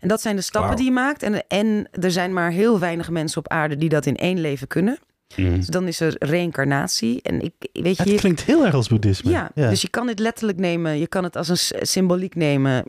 [0.00, 1.22] En dat zijn de stappen die je maakt.
[1.22, 4.66] En, en er zijn maar heel weinig mensen op aarde die dat in één leven
[4.66, 4.98] kunnen.
[5.36, 5.54] Mhm.
[5.56, 7.22] Dus dan is er reïncarnatie.
[7.22, 9.30] En ik weet je, Het klinkt heel erg als boeddhisme.
[9.30, 10.98] ja, dus je kan dit letterlijk nemen.
[10.98, 12.84] Je kan het als een symboliek nemen.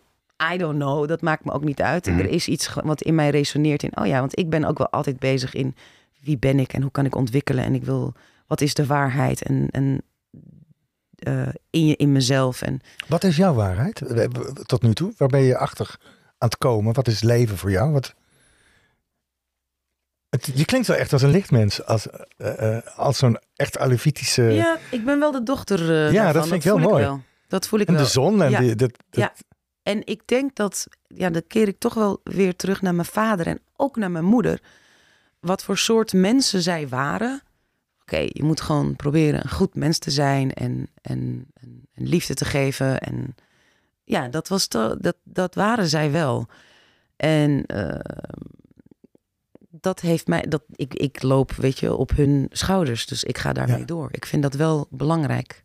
[0.53, 2.05] I don't know, dat maakt me ook niet uit.
[2.05, 2.19] Mhm.
[2.19, 3.97] Er is iets wat in mij resoneert in...
[3.97, 5.75] oh ja, want ik ben ook wel altijd bezig in...
[6.21, 7.63] wie ben ik en hoe kan ik ontwikkelen?
[7.63, 8.13] En ik wil,
[8.47, 9.41] wat is de waarheid?
[9.41, 10.01] En, en
[11.15, 12.61] eh, in, je, in mezelf.
[12.61, 14.01] En Wat is jouw waarheid
[14.65, 15.13] tot nu toe?
[15.17, 15.95] Waar ben je achter
[16.37, 16.93] aan het komen?
[16.93, 17.91] Wat is leven voor jou?
[17.91, 18.13] Wat...
[20.29, 21.85] Het, je klinkt wel echt als een lichtmens.
[21.85, 24.41] Als, eh, als zo'n echt alevitische...
[24.43, 26.33] ja, ik ben wel de dochter Ja, daarvan.
[26.33, 27.03] dat vind ik heel mooi.
[27.03, 27.21] wel.
[27.47, 28.03] Dat voel ik en wel.
[28.03, 28.41] de zon.
[28.43, 28.59] En Ja.
[28.59, 29.33] die, dat, dat, Ja.
[29.83, 33.47] En ik denk dat, ja, dan keer ik toch wel weer terug naar mijn vader
[33.47, 34.61] en ook naar mijn moeder.
[35.39, 37.41] Wat voor soort mensen zij waren.
[38.01, 42.33] Oké, je moet gewoon proberen een goed mens te zijn en, en, en, en liefde
[42.33, 42.99] te geven.
[42.99, 43.35] En
[44.03, 46.47] ja, dat, was dat, dat waren zij wel.
[47.15, 47.99] En eh,
[49.69, 53.05] dat heeft mij, dat, ik, ik loop, weet je, op hun schouders.
[53.05, 53.85] Dus ik ga daarmee Ja.
[53.85, 54.07] door.
[54.11, 55.63] Ik vind dat wel belangrijk.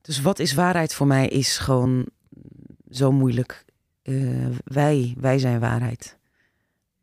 [0.00, 2.06] Dus wat is waarheid voor mij is gewoon
[2.96, 3.64] zo moeilijk.
[4.02, 6.18] Eh, wij, wij zijn waarheid.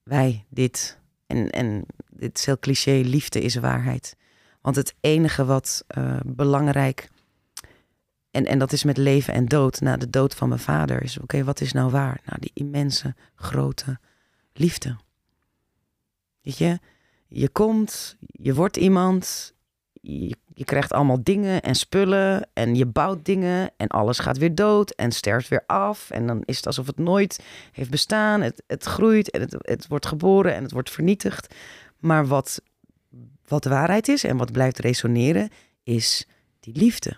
[0.04, 0.99] wij, dit.
[1.27, 4.15] En, en dit is heel cliché, liefde is waarheid.
[4.62, 7.10] Want het enige wat eh, belangrijk...
[8.32, 9.82] En, en dat is met leven en dood.
[9.82, 12.21] Na de dood van mijn vader is, oké, wat is nou waar?
[12.25, 13.99] Nou, die immense, grote
[14.54, 14.97] liefde.
[16.41, 16.80] Weet je,
[17.27, 19.54] je komt, je wordt iemand,
[20.01, 24.56] je, je krijgt allemaal dingen en spullen en je bouwt dingen en alles gaat weer
[24.56, 26.10] dood en sterft weer af.
[26.10, 28.41] En dan is het alsof het nooit heeft bestaan.
[28.41, 31.56] Het, het groeit en het, het wordt geboren en het wordt vernietigd.
[32.00, 32.62] Maar wat,
[33.47, 35.50] wat de waarheid is en wat blijft resoneren,
[35.84, 36.28] is
[36.60, 37.17] die liefde.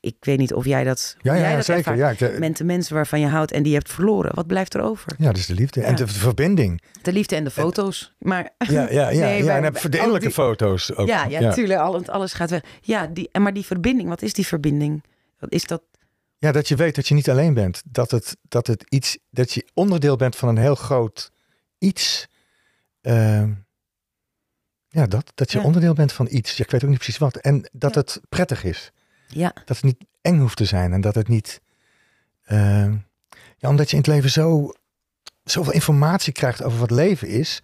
[0.00, 1.16] Ik, weet niet of jij dat.
[1.20, 1.96] Ja, jij ja, dat zeker.
[1.96, 4.34] Ja, ik, de mensen waarvan je houdt en die je hebt verloren.
[4.34, 5.12] Wat blijft er over?
[5.18, 5.82] ja, dat is de liefde.
[5.82, 5.96] En Ja.
[5.96, 6.82] de verbinding.
[7.02, 8.14] De liefde en de foto's.
[8.18, 9.24] Maar Ja, ja, ja.
[9.26, 11.08] Nee, ja en de innerlijke die- foto's ook.
[11.08, 11.80] ja, ja, tuurlijk.
[11.80, 12.62] Al, alles gaat weg.
[12.80, 15.04] Ja, die, maar die verbinding, wat is die verbinding?
[15.38, 15.82] Wat is dat?
[16.38, 17.82] Ja, dat je weet dat je niet alleen bent.
[17.84, 21.30] Dat het, dat het iets, dat je onderdeel bent van een heel groot
[21.78, 22.26] iets.
[23.00, 23.52] Ehm,
[24.88, 25.64] ja, dat, dat je Ja.
[25.64, 26.56] onderdeel bent van iets.
[26.56, 27.36] Ja, ik weet ook niet precies wat.
[27.36, 28.00] En dat Ja.
[28.00, 28.90] het prettig is.
[29.34, 30.92] Ja, Dat het niet eng hoeft te zijn.
[30.92, 31.60] En dat het niet.
[32.44, 32.94] ehm,
[33.56, 34.72] ja, omdat je in het leven zo,
[35.44, 37.62] zoveel informatie krijgt over wat leven is.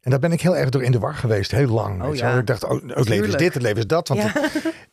[0.00, 2.02] En daar ben ik heel erg door in de war geweest, heel lang.
[2.02, 2.38] Oh, ja.
[2.38, 4.08] Ik dacht, oh, het leven is dit, het leven is dat.
[4.08, 4.32] Want ja.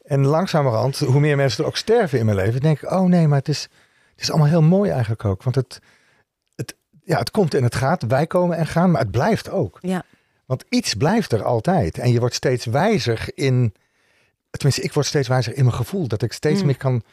[0.02, 3.28] en langzamerhand, hoe meer mensen er ook sterven in mijn leven, denk ik, oh nee,
[3.28, 3.62] maar het is,
[4.12, 5.44] het is allemaal heel mooi eigenlijk ook.
[5.44, 5.80] Want het,
[6.56, 9.78] het, ja, het komt en het gaat, wij komen en gaan, maar het blijft ook.
[9.82, 10.04] Ja.
[10.46, 11.98] Want iets blijft er altijd.
[11.98, 13.74] En je wordt steeds wijzer in,
[14.50, 16.08] tenminste, ik word steeds wijzer in mijn gevoel.
[16.08, 16.66] Dat ik steeds Mm.
[16.66, 17.04] meer kan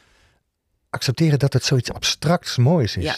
[0.91, 3.05] accepteren dat het zoiets abstracts moois is.
[3.05, 3.15] Ja.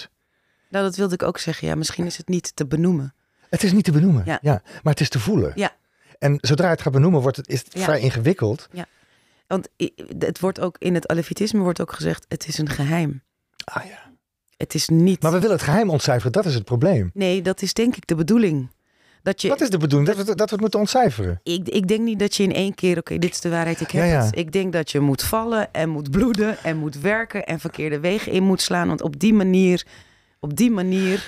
[0.71, 1.69] Nou, dat wilde ik ook zeggen.
[1.69, 3.15] Ja, misschien is het niet te benoemen.
[3.51, 4.39] Het is niet te benoemen, ja.
[4.43, 4.63] Ja.
[4.83, 5.53] maar het is te voelen.
[5.55, 5.77] Ja.
[6.19, 7.83] En zodra het gaat benoemen, wordt het, is het Ja.
[7.83, 8.69] vrij ingewikkeld.
[9.47, 13.23] Want i- het wordt ook in het alevitisme wordt ook gezegd: het is een geheim.
[13.65, 14.13] Ah, ja.
[14.57, 15.23] Het is niet.
[15.23, 17.11] Maar we willen het geheim ontcijferen, dat is het probleem.
[17.15, 18.71] Nee, dat is denk ik de bedoeling.
[19.29, 20.09] Dat je, Wat is de bedoeling?
[20.09, 21.41] Dat we, dat we het moeten ontcijferen.
[21.43, 23.91] ik, ik denk niet dat je in één keer, oké, dit is de waarheid, ik
[23.91, 24.25] heb Ja, ja.
[24.25, 24.39] het.
[24.39, 28.33] Ik denk dat je moet vallen en moet bloeden en moet werken en verkeerde wegen
[28.33, 28.89] in moet slaan.
[28.89, 29.87] Want op die manier,
[30.41, 31.27] op die manier,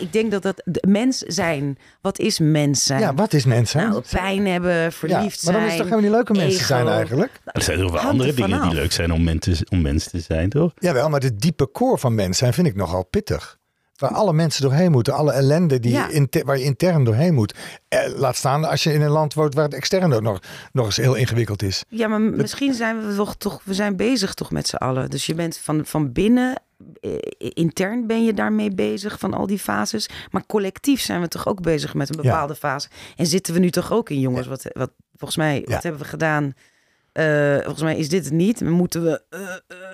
[0.00, 1.78] ik denk dat dat de mens zijn.
[2.00, 3.00] Wat is mens zijn?
[3.00, 3.88] Ja, wat is mens zijn?
[3.88, 5.90] nou, pijn hebben, verliefd ja, maar dan is het zijn.
[5.90, 6.66] toch helemaal niet leuke mensen ego.
[6.66, 7.40] zijn eigenlijk?
[7.44, 10.08] Er zijn toch wel Hangt andere dingen die leuk zijn om, men te, om mens
[10.08, 10.72] te zijn, toch?
[10.78, 13.58] Jawel, maar de diepe core van mens zijn vind ik nogal pittig.
[14.00, 15.14] Waar alle mensen doorheen moeten.
[15.14, 16.06] Alle ellende die Ja.
[16.06, 17.54] je inter- waar je intern doorheen moet.
[17.88, 20.38] Eh, laat staan als je in een land woont waar het extern ook nog,
[20.72, 21.84] nog eens heel ingewikkeld is.
[21.88, 25.10] Ja, maar misschien zijn we toch, toch we zijn bezig toch met z'n allen.
[25.10, 26.62] Dus je bent van, van binnen,
[27.00, 30.08] eh, intern ben je daarmee bezig van al die fases.
[30.30, 32.30] Maar collectief zijn we toch ook bezig met een Ja.
[32.30, 32.88] bepaalde fase.
[33.16, 34.46] En zitten we nu toch ook in, jongens?
[34.46, 35.72] Wat, wat volgens mij, Ja.
[35.74, 36.52] wat hebben we gedaan?
[37.12, 38.60] Eh, volgens mij is dit het niet.
[38.60, 39.22] Moeten we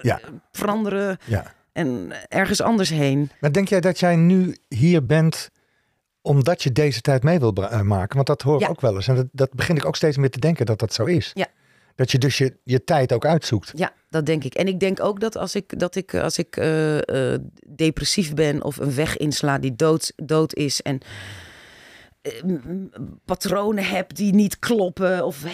[0.02, 0.20] Ja.
[0.52, 1.54] veranderen Ja.
[1.76, 3.30] En ergens anders heen?
[3.40, 5.50] Maar denk jij dat jij nu hier bent
[6.22, 8.14] omdat je deze tijd mee wil eh, maken?
[8.14, 8.68] Want dat hoor ik Ja.
[8.68, 9.08] ook wel eens.
[9.08, 11.30] En dat, dat begin ik ook steeds meer te denken dat dat zo is.
[11.34, 11.46] Ja.
[11.94, 13.72] Dat je dus je, je tijd ook uitzoekt.
[13.74, 14.54] Ja, dat denk ik.
[14.54, 18.62] En ik denk ook dat als ik, dat ik, als ik eh, eh, depressief ben
[18.62, 21.00] of een weg insla die dood, dood is en
[23.24, 25.44] patronen heb die niet kloppen of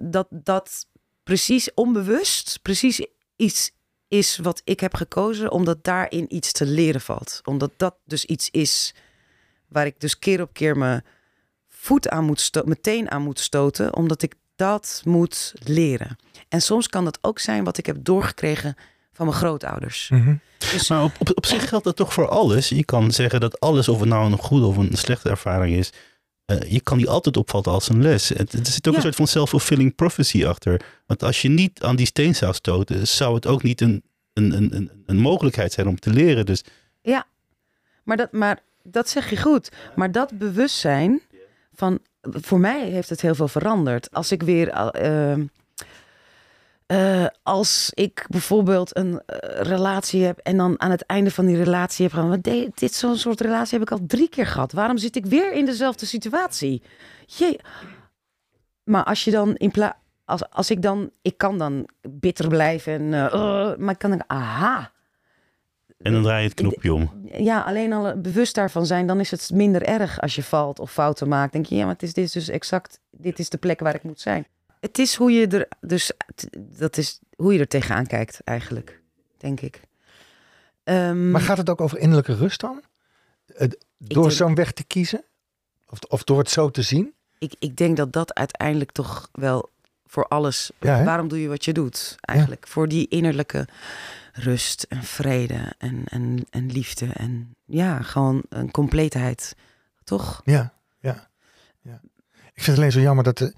[0.00, 0.86] dat dat
[1.22, 3.72] precies onbewust precies iets
[4.18, 7.40] is wat ik heb gekozen omdat daarin iets te leren valt.
[7.44, 8.94] Omdat dat dus iets is
[9.68, 11.04] waar ik dus keer op keer mijn
[11.68, 16.16] voet aan moet sto- meteen aan moet stoten, omdat ik dat moet leren.
[16.48, 18.76] En soms kan dat ook zijn wat ik heb doorgekregen
[19.12, 20.08] van mijn grootouders.
[20.08, 20.34] Mhm.
[20.58, 22.68] Dus Maar op, op, op zich geldt dat toch voor alles.
[22.68, 25.92] Je kan zeggen dat alles, of het nou een goede of een slechte ervaring is,
[26.44, 28.30] eh, je kan die altijd opvatten als een les.
[28.34, 28.98] Er zit ook Ja.
[28.98, 30.80] een soort van self-fulfilling prophecy achter.
[31.06, 34.02] Want als je niet aan die steen zou stoten, zou het ook niet een,
[34.32, 36.46] een, een, een, een mogelijkheid zijn om te leren.
[36.46, 36.64] Dus
[38.04, 39.70] Maar dat, maar dat zeg je goed.
[39.96, 41.20] Maar dat bewustzijn
[41.74, 41.98] van.
[42.22, 44.10] Voor mij heeft het heel veel veranderd.
[44.10, 44.68] Als ik weer.
[44.68, 45.34] eh,
[46.86, 51.56] eh, als ik bijvoorbeeld een eh, relatie heb en dan aan het einde van die
[51.62, 52.28] relatie heb gaan.
[52.28, 54.72] "Wat de- Dit zo'n soort relatie heb ik al drie keer gehad.
[54.72, 56.82] Waarom zit ik weer in dezelfde situatie?
[57.26, 57.60] Jee.
[58.84, 59.96] Maar als je dan in plaats.
[60.24, 61.10] Als, als ik dan.
[61.22, 62.92] Ik kan dan bitter blijven.
[62.92, 64.24] En, eh, eh, maar ik kan dan.
[64.26, 64.92] Aha.
[65.98, 67.10] en dan draai je het knopje om.
[67.38, 70.92] Ja, alleen al bewust daarvan zijn, dan is het minder erg als je valt of
[70.92, 71.52] fouten maakt.
[71.52, 73.94] Denk je, ja, maar het is, dit is dus exact, dit is de plek waar
[73.94, 74.46] ik moet zijn.
[74.84, 76.12] Het is hoe je er, dus
[76.54, 79.00] dat is hoe je er tegenaan kijkt eigenlijk,
[79.36, 79.80] denk ik.
[80.84, 82.82] Ehm, Maar gaat het ook over innerlijke rust dan?
[83.98, 85.24] Door zo'n weg te kiezen?
[85.88, 87.14] Of, of door het zo te zien?
[87.44, 89.70] ik, ik denk dat dat uiteindelijk toch wel
[90.06, 90.70] voor alles.
[90.80, 92.16] Ja, waarom doe je wat je doet?
[92.20, 93.68] Eigenlijk voor die innerlijke
[94.32, 97.06] rust en vrede en, en, en liefde.
[97.12, 99.56] En ja, gewoon een compleetheid.
[100.04, 100.42] Toch?
[100.44, 101.28] Ja, ja,
[101.80, 102.00] ja.
[102.32, 103.38] Ik vind het alleen zo jammer dat...
[103.38, 103.54] De,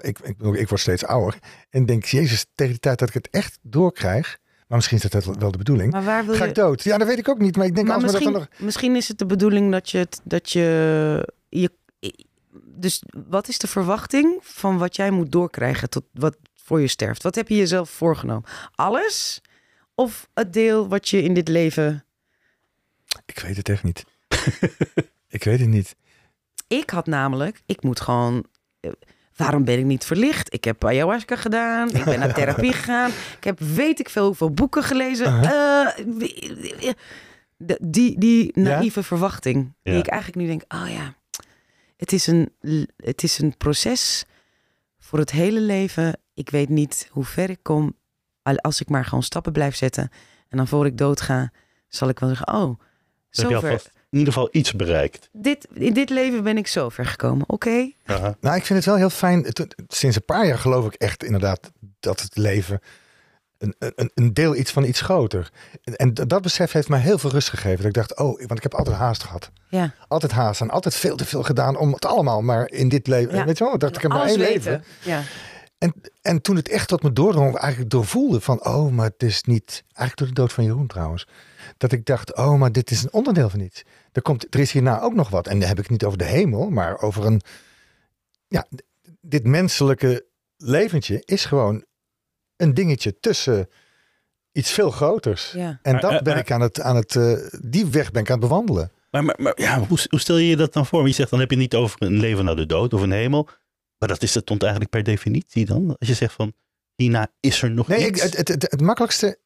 [0.00, 1.38] ik, ik, ik word steeds ouder.
[1.70, 4.38] En denk, jezus, tegen de tijd dat ik het echt doorkrijg...
[4.70, 5.92] Maar misschien is dat wel de bedoeling.
[5.92, 6.48] Maar waar wil Ga je...
[6.48, 6.82] ik dood?
[6.82, 7.56] Ja, dat weet ik ook niet.
[7.56, 8.60] Maar ik denk, maar dat misschien, dan nog...
[8.60, 11.70] misschien is het de bedoeling dat je, het, dat je, je...
[12.52, 17.22] Dus wat is de verwachting van wat jij moet doorkrijgen tot wat voor je sterft?
[17.22, 18.44] Wat heb je jezelf voorgenomen?
[18.74, 19.40] Alles?
[19.94, 22.04] Of het deel wat je in dit leven...
[23.24, 24.04] Ik weet het echt niet.
[25.28, 25.96] ik weet het niet.
[26.66, 28.44] Ik had namelijk, ik moet gewoon...
[29.40, 30.54] eh, Waarom ben ik niet verlicht?
[30.54, 31.90] Ik heb ayahuasca gedaan.
[31.90, 33.10] Ik ben naar therapie gegaan.
[33.10, 35.42] Ik heb weet ik veel hoeveel boeken gelezen.
[35.42, 36.94] Eh, wie-
[37.56, 39.72] de- die, die naïeve verwachting.
[39.82, 39.98] Die Ja.
[39.98, 41.14] ik eigenlijk nu denk, oh ja,
[41.96, 42.52] het is, een,
[42.96, 44.24] het is een proces
[44.98, 46.18] voor het hele leven.
[46.34, 47.96] Ik weet niet hoe ver ik kom.
[48.42, 50.10] Al- Als ik maar gewoon stappen blijf zetten.
[50.48, 51.52] En dan voor ik dood ga,
[51.88, 52.80] zal ik wel zeggen, oh,
[53.30, 53.82] zover.
[54.10, 55.28] In ieder geval iets bereikt.
[55.32, 57.48] Dit, in dit leven ben ik zo ver gekomen.
[57.48, 57.90] Oké.
[58.40, 59.46] Nou, ik vind het wel heel fijn.
[59.88, 61.70] Sinds een paar jaar geloof ik echt inderdaad
[62.00, 62.80] dat het leven
[63.58, 65.50] een, een, een deel iets van iets groter.
[65.84, 67.76] En, en dat besef heeft mij heel veel rust gegeven.
[67.76, 69.50] Dat ik dacht, oh, want ik heb altijd haast gehad.
[69.68, 69.94] ja.
[70.08, 73.34] Altijd haast en altijd veel te veel gedaan om het allemaal maar in dit leven.
[73.34, 73.44] Ja.
[73.44, 74.52] Weet je wel, dat ik heb maar één weten.
[74.52, 74.84] leven.
[75.02, 75.22] Ja.
[75.78, 79.42] En, en toen het echt tot me doordrong, eigenlijk doorvoelde van, oh, maar het is
[79.42, 81.26] niet, eigenlijk door de dood van Jeroen trouwens,
[81.76, 83.82] dat ik dacht, oh, maar dit is een onderdeel van iets.
[84.12, 85.46] Er, komt, er is hierna ook nog wat.
[85.46, 87.40] En dan heb ik het niet over de hemel, maar over een,
[88.46, 88.66] ja,
[89.20, 91.84] dit menselijke leventje is gewoon
[92.56, 93.68] een dingetje tussen
[94.52, 95.52] iets veel groters.
[95.52, 95.78] Ja.
[95.82, 98.30] En dat eh, ben maar- ik aan het, aan het eh, die weg ben ik
[98.30, 98.92] aan het bewandelen.
[99.10, 100.98] Maar, maar, maar ja, hoe, hoe stel je je dat dan voor?
[100.98, 103.10] Want je zegt dan heb je niet over een leven na de dood of een
[103.10, 103.48] hemel.
[103.98, 105.96] Maar dat is het eigenlijk per definitie dan.
[105.98, 106.52] Als je zegt van
[106.94, 108.22] hierna is er nog Nee, iets.
[108.22, 109.38] het, het, het, het makkelijkste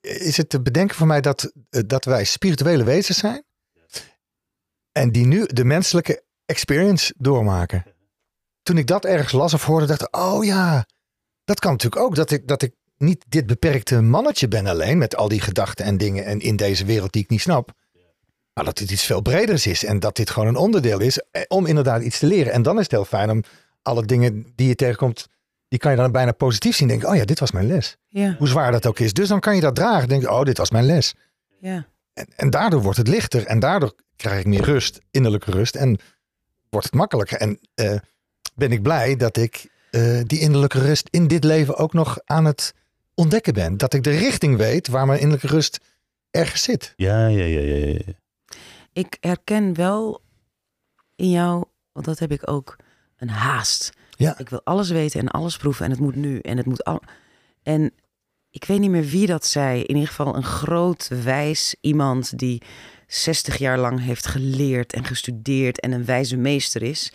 [0.00, 3.44] is het te bedenken voor mij dat, eh, dat wij spirituele wezens zijn.
[4.92, 7.84] En die nu de menselijke experience doormaken.
[8.62, 10.86] Toen ik dat ergens las of hoorde, dacht ik, oh ja,
[11.44, 12.14] dat kan natuurlijk ook.
[12.14, 15.96] Dat ik, dat ik niet dit beperkte mannetje ben alleen met al die gedachten en
[15.98, 17.72] dingen en in deze wereld die ik niet snap.
[18.52, 21.42] Maar dat dit iets veel breders is en dat dit gewoon een onderdeel is eh,
[21.48, 22.52] om inderdaad iets te leren.
[22.52, 23.42] En dan is het heel fijn om
[23.82, 25.28] alle dingen die je tegenkomt,
[25.68, 26.88] die kan je dan bijna positief zien.
[26.88, 27.96] Denken, oh ja, dit was mijn les.
[28.08, 29.12] Ja, Hoe zwaar dat ook is.
[29.12, 30.08] Dus dan kan je dat dragen.
[30.08, 31.14] Denk oh, dit was mijn les.
[31.60, 31.86] ja.
[32.12, 33.46] En, en daardoor wordt het lichter.
[33.46, 35.74] En daardoor krijg ik meer rust, innerlijke rust.
[35.74, 35.98] En
[36.70, 37.38] wordt het makkelijker.
[37.38, 37.96] En eh,
[38.54, 42.44] ben ik blij dat ik eh, die innerlijke rust in dit leven ook nog aan
[42.44, 42.74] het
[43.14, 43.76] ontdekken ben.
[43.76, 45.80] Dat ik de richting weet waar mijn innerlijke rust
[46.30, 46.92] ergens zit.
[46.96, 48.14] Ja, ja, ja, ja, ja.
[48.92, 50.22] Ik herken wel
[51.16, 52.76] in jou, want dat heb ik ook,
[53.16, 53.92] een haast.
[54.10, 54.38] Ja.
[54.38, 57.02] Ik wil alles weten en alles proeven en het moet nu en het moet al.
[57.62, 57.92] En
[58.50, 59.80] ik weet niet meer wie dat zei.
[59.82, 62.62] In ieder geval een groot wijs iemand die
[63.06, 67.12] 60 jaar lang heeft geleerd en gestudeerd en een wijze meester is.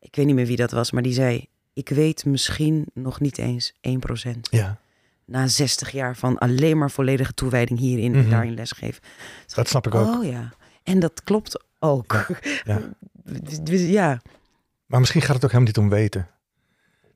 [0.00, 3.38] Ik weet niet meer wie dat was, maar die zei: Ik weet misschien nog niet
[3.38, 4.30] eens 1%.
[4.50, 4.78] Ja,
[5.26, 8.20] Na 60 jaar van alleen maar volledige toewijding hierin Mhm.
[8.20, 9.02] en daarin lesgeven.
[9.54, 10.14] dat snap ik ook.
[10.14, 12.26] Oh ja, en dat klopt ook.
[12.64, 12.80] ja.
[13.62, 14.22] Dus ja,
[14.86, 16.28] Maar misschien gaat het ook helemaal niet om weten.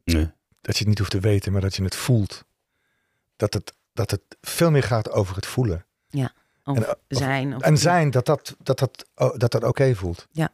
[0.04, 0.30] Nee.
[0.60, 2.44] Dat je het niet hoeft te weten, maar dat je het voelt.
[3.38, 5.86] Dat het, dat het veel meer gaat over het voelen.
[6.64, 7.54] of En, of- zijn.
[7.54, 10.26] Of, En zijn dat dat, dat, dat, oh, dat, dat oké voelt.
[10.30, 10.50] Ja.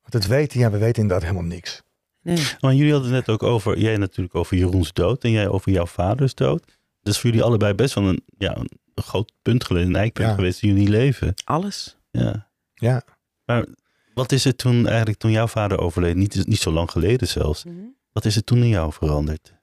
[0.00, 1.82] Want het weten, ja, we weten inderdaad helemaal niks.
[2.22, 2.46] Nee.
[2.60, 5.72] Maar jullie hadden het net ook over, jij natuurlijk over Jeroens dood en jij over
[5.72, 6.64] jouw vaders dood.
[7.02, 10.28] Dat is voor jullie allebei best wel een, ja, een groot punt geweest, een eikpunt
[10.28, 10.34] Ja.
[10.34, 11.34] geweest in jullie leven.
[11.44, 11.96] Alles.
[12.10, 12.48] Ja.
[12.74, 13.02] Ja.
[13.44, 13.66] Maar
[14.14, 17.64] wat is het toen eigenlijk toen jouw vader overleed, niet, niet zo lang geleden zelfs.
[18.12, 19.54] Wat is er toen in jou veranderd?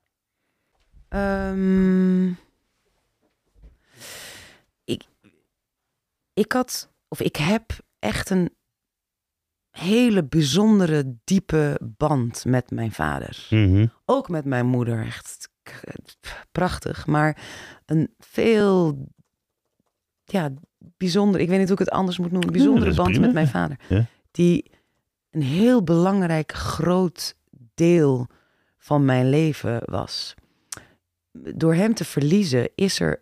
[1.14, 2.28] Ehm,
[4.84, 5.04] ik,
[6.34, 8.56] ik had, of ik heb echt een
[9.70, 13.48] hele bijzondere, diepe band met mijn vader.
[13.50, 13.88] Mhm.
[14.06, 15.06] Ook met mijn moeder.
[15.06, 15.50] Echt
[16.52, 17.06] prachtig.
[17.06, 17.42] Maar
[17.86, 19.08] een veel,
[20.24, 21.42] ja, bijzonder.
[21.42, 22.52] Ik weet niet hoe ik het anders moet noemen.
[22.52, 23.26] Bijzondere band prima.
[23.26, 23.80] met mijn vader.
[23.90, 24.06] Ja.
[24.32, 24.72] Die
[25.32, 27.36] een heel belangrijk, groot
[27.74, 28.28] deel
[28.78, 30.36] van mijn leven was.
[31.34, 33.22] Door hem te verliezen is er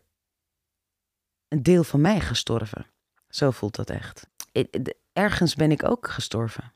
[1.48, 2.86] een deel van mij gestorven.
[3.30, 4.28] Zo voelt dat echt.
[5.14, 6.72] Ergens ben ik ook gestorven.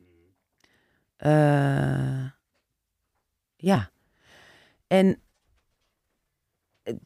[1.18, 2.26] Eh,
[3.56, 3.92] ja.
[4.88, 5.20] En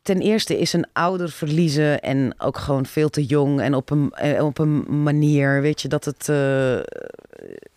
[0.02, 4.12] ten eerste is een ouder verliezen en ook gewoon veel te jong en op een,
[4.12, 6.84] eh, op een manier, weet je, dat het eh, eh,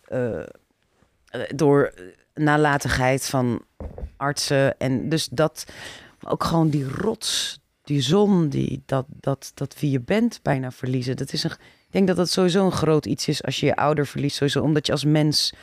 [0.09, 1.93] eh, door
[2.33, 3.65] nalatigheid van
[4.17, 5.65] artsen en dus dat
[6.27, 11.17] ook gewoon die rots die zon, die, dat, dat, dat wie je bent bijna verliezen.
[11.17, 13.75] Dat is een, ik denk dat dat sowieso een groot iets is als je je
[13.75, 14.35] ouder verliest.
[14.35, 15.53] Sowieso omdat je als mens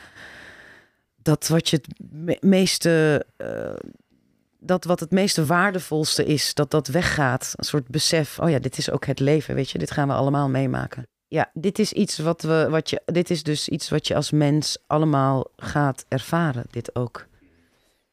[1.15, 3.73] dat wat je het me- meeste, eh,
[4.59, 7.53] dat wat het meeste waardevolste is, dat dat weggaat.
[7.55, 10.13] Een soort besef, oh ja, dit is ook het leven, weet je, dit gaan we
[10.13, 11.03] allemaal meemaken.
[11.27, 14.31] Ja, dit is iets wat we, wat je, dit is dus iets wat je als
[14.31, 17.27] mens allemaal gaat ervaren, dit ook.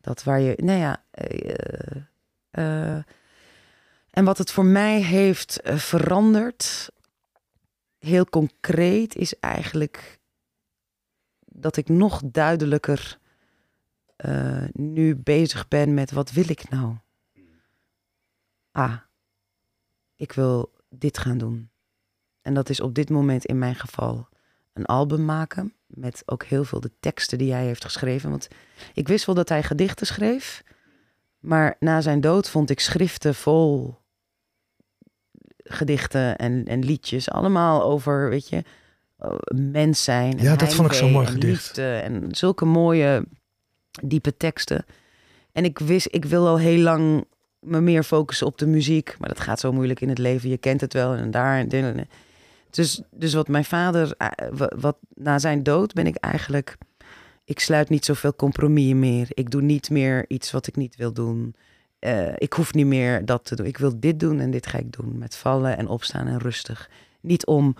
[0.00, 2.02] Dat waar je, nou ja, eh,
[2.58, 2.94] eh,
[4.10, 6.90] en wat het voor mij heeft eh, veranderd,
[7.98, 10.20] heel concreet, is eigenlijk
[11.44, 13.18] dat ik nog duidelijker
[14.16, 16.96] eh, nu bezig ben met wat wil ik nou?
[18.70, 18.96] Ah,
[20.16, 21.70] ik wil dit gaan doen.
[22.42, 24.28] En dat is op dit moment in mijn geval
[24.72, 28.30] een album maken met ook heel veel de teksten die hij heeft geschreven.
[28.30, 28.48] Want
[28.94, 30.62] ik wist wel dat hij gedichten schreef,
[31.38, 33.96] maar na zijn dood vond ik schriften vol
[35.64, 38.62] gedichten en, en liedjes, allemaal over, weet je,
[39.18, 40.38] eh, mens zijn.
[40.38, 41.52] En Ja, dat vond ik zo'n mooi en gedicht.
[41.52, 43.24] liefde En zulke mooie,
[44.02, 44.84] diepe teksten.
[45.52, 47.24] En ik wist, ik wil al heel lang
[47.60, 49.16] me meer focussen op de muziek.
[49.18, 50.48] Maar dat gaat zo moeilijk in het leven.
[50.48, 52.06] Je kent het wel en daar en dit
[52.70, 56.76] Dus, dus wat mijn vader, eh, wa- wat na zijn dood ben ik eigenlijk...
[57.48, 59.28] Ik sluit niet zoveel compromissen meer.
[59.34, 61.54] Ik doe niet meer iets wat ik niet wil doen.
[61.98, 63.66] Eh, ik hoef niet meer dat te doen.
[63.66, 65.18] Ik wil dit doen en dit ga ik doen.
[65.18, 66.90] Met vallen en opstaan en rustig.
[67.20, 67.76] Niet om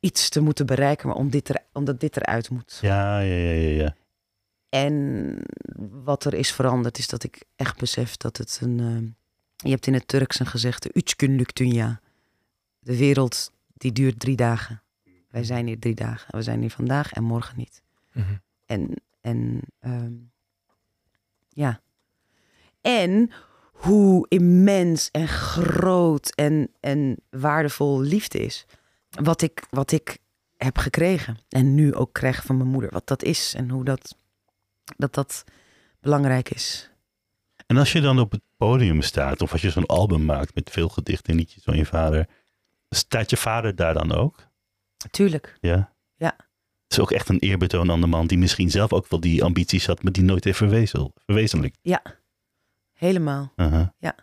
[0.00, 2.78] iets te moeten bereiken, maar om dit er, omdat dit eruit moet.
[2.80, 3.82] Ja, ja, ja, ja.
[3.82, 3.96] ja.
[4.68, 5.36] En
[6.04, 8.80] wat er is veranderd is dat ik echt besef dat het een...
[8.80, 9.12] eh,
[9.56, 12.00] je hebt in het Turks een gezegde, Üçkünlük dünya.
[12.78, 14.82] De wereld die duurt drie dagen.
[15.28, 16.36] Wij zijn hier drie dagen.
[16.36, 17.82] We zijn hier vandaag en morgen niet.
[18.12, 18.34] Mhm.
[18.70, 20.12] En, en ehm,
[21.48, 21.80] ja.
[22.80, 23.30] En
[23.72, 28.66] hoe immens en groot en, en waardevol liefde is.
[29.10, 30.18] Wat ik, wat ik
[30.56, 31.38] heb gekregen.
[31.48, 32.90] En nu ook krijg van mijn moeder.
[32.90, 34.16] Wat dat is en hoe dat,
[34.96, 35.44] dat, dat
[36.00, 36.90] belangrijk is.
[37.66, 40.70] En als je dan op het podium staat, of als je zo'n album maakt met
[40.70, 42.28] veel gedichten en liedjes van je vader,
[42.88, 44.48] staat je vader daar dan ook?
[45.10, 45.56] Tuurlijk.
[45.60, 45.92] Ja.
[46.16, 46.36] Ja.
[46.90, 49.44] Het is ook echt een eerbetoon aan de man die misschien zelf ook wel die
[49.44, 51.78] ambities had, maar die nooit heeft verwezen, verwezenlijkt.
[52.92, 53.52] Helemaal.
[53.56, 53.94] Aha.
[53.98, 54.14] Ja.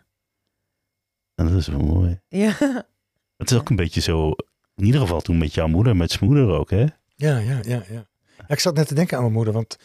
[1.34, 2.20] En dat is wel mooi.
[2.28, 2.56] Ja.
[3.36, 4.30] Het is ook een beetje zo,
[4.74, 6.84] in ieder geval toen met jouw moeder, met zijn moeder ook, hè?
[7.14, 7.82] Ja, ja, ja, ja.
[7.88, 9.76] Ja, Ik zat net te denken aan mijn moeder, want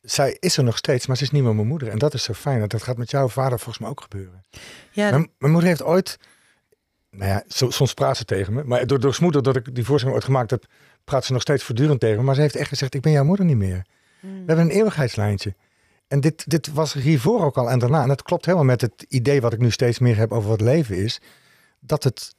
[0.00, 1.88] zij is er nog steeds, maar ze is niet meer mijn moeder.
[1.88, 2.68] En dat is zo fijn.
[2.68, 4.44] Dat gaat met jouw vader volgens mij ook gebeuren.
[4.92, 6.18] ja Mijn, mijn moeder heeft ooit,
[7.10, 8.64] nou ja, so- soms praat ze tegen me.
[8.64, 10.66] Maar door, door smoeder, dat ik die voorstelling ooit gemaakt heb,
[11.08, 12.22] praat ze nog steeds voortdurend tegen me.
[12.22, 13.84] Maar ze heeft echt gezegd, ik ben jouw moeder niet meer.
[14.20, 14.30] Hmm.
[14.30, 15.54] We hebben een eeuwigheidslijntje.
[16.08, 18.02] En dit, dit was er hiervoor ook al en daarna.
[18.02, 20.60] En dat klopt helemaal met het idee wat ik nu steeds meer heb over wat
[20.60, 21.20] leven is.
[21.80, 22.34] Dat het,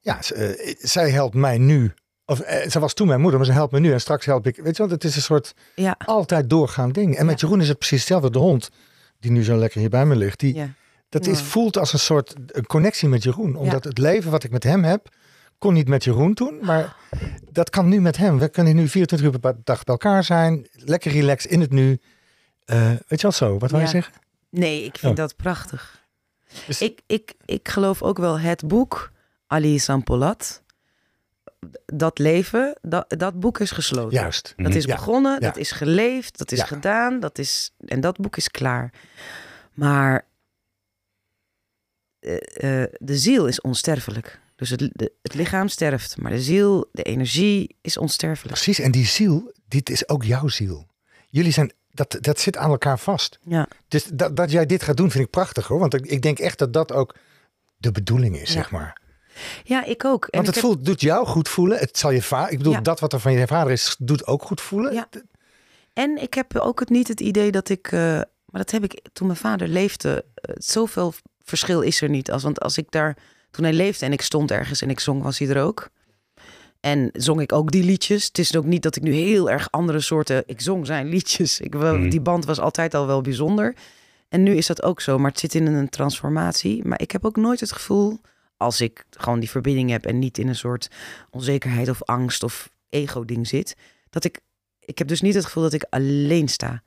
[0.00, 1.92] ja, eh, zij helpt mij nu.
[2.24, 3.92] Of eh, ze was toen mijn moeder, maar ze helpt me nu.
[3.92, 4.56] En straks help ik.
[4.56, 5.94] Weet je wel, het is een soort ja.
[6.04, 7.16] altijd doorgaand ding.
[7.16, 7.40] En met.
[7.40, 8.30] Jeroen is het precies hetzelfde.
[8.30, 8.70] De hond,
[9.20, 10.40] die nu zo lekker hier bij me ligt.
[10.40, 10.68] Die, ja.
[11.08, 13.56] dat is, voelt als een soort een connectie met Jeroen.
[13.56, 15.08] Omdat het leven wat ik met hem heb,
[15.62, 16.58] kon niet met Jeroen toen.
[16.62, 16.96] Maar
[17.50, 18.38] dat kan nu met hem.
[18.38, 20.66] We kunnen nu 24 uur per dag bij elkaar zijn.
[20.72, 22.00] Lekker relaxed in het nu.
[22.64, 23.58] Eh, weet je wel zo?
[23.58, 23.90] Wat wil je Ja.
[23.90, 24.12] zeggen?
[24.50, 25.18] Nee, ik vind Oh.
[25.18, 26.04] dat prachtig.
[26.66, 29.10] Dus- Ik, ik, ik geloof ook wel het boek
[29.46, 30.62] Ali Sampolat.
[31.86, 34.18] Dat leven, dat, dat boek is gesloten.
[34.18, 34.52] Juist.
[34.56, 34.94] Dat is Ja.
[34.94, 35.38] begonnen, Ja.
[35.38, 38.92] dat is geleefd, dat is gedaan, dat is, en dat boek is klaar.
[39.72, 40.24] Maar
[42.20, 44.40] eh, eh, de ziel is onsterfelijk.
[44.62, 48.54] Dus het, het lichaam sterft, maar de ziel, de energie is onsterfelijk.
[48.54, 48.78] Precies.
[48.78, 50.86] En die ziel, dit is ook jouw ziel.
[51.28, 53.38] Jullie zijn, dat, dat zit aan elkaar vast.
[53.42, 55.78] Ja, Dus dat, dat jij dit gaat doen, vind ik prachtig hoor.
[55.78, 57.14] Want ik, ik denk echt dat dat ook
[57.76, 58.52] de bedoeling is, Ja.
[58.54, 59.00] zeg maar.
[59.64, 60.24] ja ik ook.
[60.24, 61.78] En Want het heb- voelt, doet jou goed voelen.
[61.78, 62.80] Het zal je vader, ik bedoel, Ja.
[62.80, 64.92] dat wat er van je vader is, doet ook goed voelen.
[64.94, 65.08] Ja.
[65.92, 67.86] En ik heb ook het niet het idee dat ik.
[67.92, 68.00] eh,
[68.46, 70.24] maar dat heb ik toen mijn vader leefde.
[70.34, 72.30] eh, zoveel verschil is er niet.
[72.30, 73.16] Als, want als ik daar.
[73.52, 75.90] Toen hij leefde en ik stond ergens en ik zong, was hij er ook.
[76.80, 78.26] En zong ik ook die liedjes.
[78.26, 80.42] Het is ook niet dat ik nu heel erg andere soorten.
[80.46, 81.60] Ik zong zijn liedjes.
[81.60, 82.08] Ik, Mhm.
[82.08, 83.74] Die band was altijd al wel bijzonder.
[84.28, 85.18] En nu is dat ook zo.
[85.18, 86.84] Maar het zit in een transformatie.
[86.84, 88.20] Maar ik heb ook nooit het gevoel.
[88.56, 90.88] Als ik gewoon die verbinding heb en niet in een soort
[91.30, 93.76] onzekerheid of angst of ego-ding zit.
[94.10, 94.40] Dat ik
[94.84, 96.82] ik heb dus niet het gevoel dat ik alleen sta.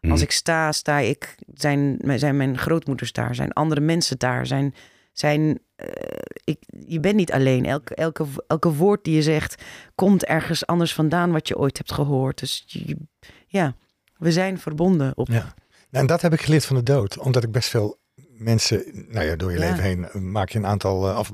[0.00, 0.12] Mhm.
[0.12, 1.34] Als ik sta, sta ik.
[1.54, 3.34] Zijn, zijn mijn grootmoeders daar?
[3.34, 4.46] Zijn andere mensen daar?
[4.46, 4.74] Zijn,
[5.18, 5.88] zijn, eh,
[6.44, 7.66] ik, je bent niet alleen.
[7.66, 9.62] Elke, elke, elke woord die je zegt
[9.94, 12.38] komt ergens anders vandaan wat je ooit hebt gehoord.
[12.40, 12.96] Dus je-
[13.46, 13.74] ja,
[14.18, 15.28] we zijn verbonden op.
[15.28, 15.34] Ja.
[15.34, 15.54] Nou,
[15.90, 17.18] en dat heb ik geleerd van de dood.
[17.18, 17.98] Omdat ik best veel
[18.38, 19.64] mensen, nou ja, door je Ja.
[19.70, 21.32] leven heen eh, maak je een aantal, eh, af,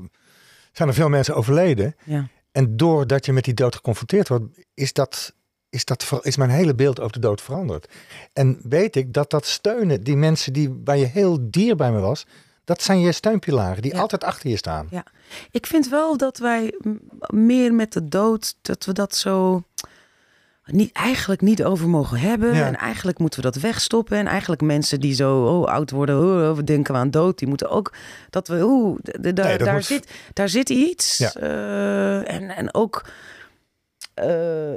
[0.71, 1.95] zijn er veel mensen overleden.
[2.05, 2.27] Ja.
[2.51, 5.33] En doordat je met die dood geconfronteerd wordt, is, dat,
[5.69, 7.91] is, dat, is mijn hele beeld over de dood veranderd.
[8.33, 11.99] En weet ik dat dat steunen, die mensen die, waar je heel dier bij me
[11.99, 12.25] was,
[12.63, 13.99] dat zijn je steunpilaren, die Ja.
[13.99, 14.89] altijd achter je staan.
[15.51, 16.73] Ik vind wel dat wij
[17.27, 19.63] meer met de dood, dat we dat zo
[20.65, 22.53] niet, eigenlijk niet over mogen hebben.
[22.55, 22.65] Ja.
[22.65, 24.17] En eigenlijk moeten we dat wegstoppen.
[24.17, 27.69] En eigenlijk mensen die zo oh, oud worden, oh, we denken aan dood, die moeten
[27.69, 27.93] ook
[28.29, 28.57] dat we,
[29.03, 31.17] d- daar- Nee, dat daar, moet- zit, daar zit iets.
[31.17, 31.33] Ja.
[31.33, 33.05] Eh, en, en ook.
[34.13, 34.73] eh,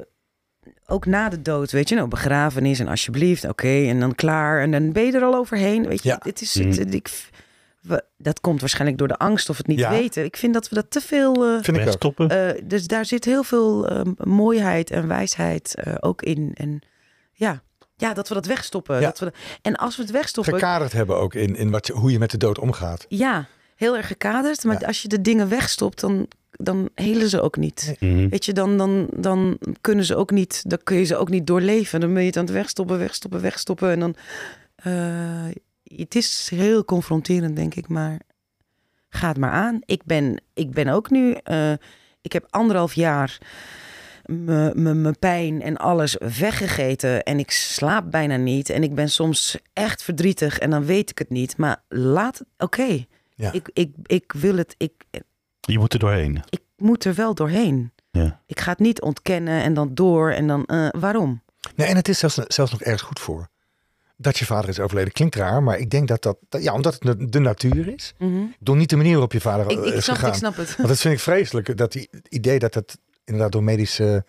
[0.87, 4.61] ook na de dood, weet je, nou, begrafenis en alsjeblieft, oké, en dan klaar.
[4.61, 5.87] En dan ben je er al overheen.
[5.89, 6.18] Weet je, Ja.
[6.22, 6.70] het is, Mm.
[6.70, 7.28] het, ik,
[7.87, 9.91] we, dat komt waarschijnlijk door de angst of het niet Ja.
[9.91, 10.24] weten.
[10.24, 11.35] Ik vind dat we dat te veel.
[11.45, 11.85] eh, Vind ik ook.
[11.85, 12.28] Wegstoppen.
[12.28, 16.51] eh, dus daar zit heel veel eh, mooiheid en wijsheid eh, ook in.
[16.55, 16.82] En
[17.32, 17.62] ja.
[17.97, 18.95] ja, dat we dat wegstoppen.
[19.01, 19.01] Ja.
[19.07, 19.32] Dat we,
[19.62, 22.30] en als we het wegstoppen, Gekaderd hebben ook in, in wat je, hoe je met
[22.30, 23.05] de dood omgaat.
[23.09, 24.64] ja, heel erg gekaderd.
[24.64, 24.87] Maar Ja.
[24.87, 27.97] als je de dingen wegstopt, dan, dan helen ze ook niet.
[28.01, 28.28] Mhm.
[28.28, 31.47] Weet je, dan, dan, dan kunnen ze ook niet, dan kun je ze ook niet
[31.47, 32.01] doorleven.
[32.01, 33.91] Dan ben je het aan het wegstoppen, wegstoppen, wegstoppen.
[33.91, 34.14] En dan,
[34.76, 35.45] eh,
[35.97, 38.20] het is heel confronterend, denk ik, maar
[39.09, 39.78] ga het maar aan.
[39.84, 41.72] Ik ben, ik ben ook nu, eh,
[42.22, 43.38] ik heb anderhalf jaar
[44.74, 50.03] mijn pijn en alles weggegeten en ik slaap bijna niet en ik ben soms echt
[50.03, 51.57] verdrietig en dan weet ik het niet.
[51.57, 53.53] Maar laat, oké, Ja.
[53.53, 54.92] ik, ik, ik wil het, ik,
[55.61, 56.42] Je moet er doorheen.
[56.49, 57.92] ik moet er wel doorheen.
[58.11, 58.40] Ja.
[58.47, 61.42] Ik ga het niet ontkennen en dan door en dan eh, waarom?
[61.74, 63.49] Nee, en het is zelfs, zelfs nog ergens goed voor.
[64.17, 66.97] Dat je vader is overleden klinkt raar, maar ik denk dat dat, dat- ja, omdat
[66.99, 68.15] het de- natuur is.
[68.19, 70.31] Ik bedoel niet de manier waarop je vader Ik, ik, is snap, gegaan.
[70.33, 70.77] ik snap het.
[70.77, 71.77] Want dat vind ik vreselijk.
[71.77, 74.25] Dat die, het idee dat het inderdaad door medische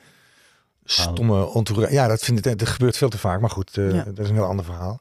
[0.84, 2.02] stomme ontoerekening...
[2.04, 3.40] Ja, dat, vind ik, dat gebeurt veel te vaak.
[3.42, 4.04] Maar goed, eh, Ja.
[4.04, 5.00] dat is een heel ander verhaal.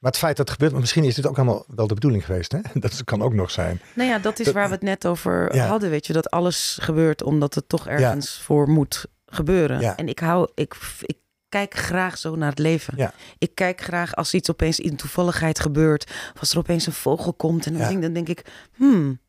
[0.00, 2.24] Maar het feit dat het gebeurt, maar misschien is dit ook allemaal wel de bedoeling
[2.24, 2.52] geweest.
[2.52, 2.58] Hè?
[2.80, 3.80] Dat kan ook nog zijn.
[3.94, 5.66] Nou ja, dat is Dat- waar we het net over Ja.
[5.66, 6.12] hadden, weet je.
[6.12, 9.80] Dat alles gebeurt omdat het toch ergens voor moet gebeuren.
[9.80, 9.96] Ja.
[9.96, 11.16] En ik hou, ik, ik
[11.48, 12.94] kijk graag zo naar het leven.
[12.96, 13.12] Ja.
[13.38, 16.04] Ik kijk graag als iets opeens in toevalligheid gebeurt.
[16.34, 17.66] Of als er opeens een vogel komt.
[17.66, 17.88] En dan, Ja.
[17.88, 18.44] denk, dan denk ik,
[18.76, 19.20] hmm,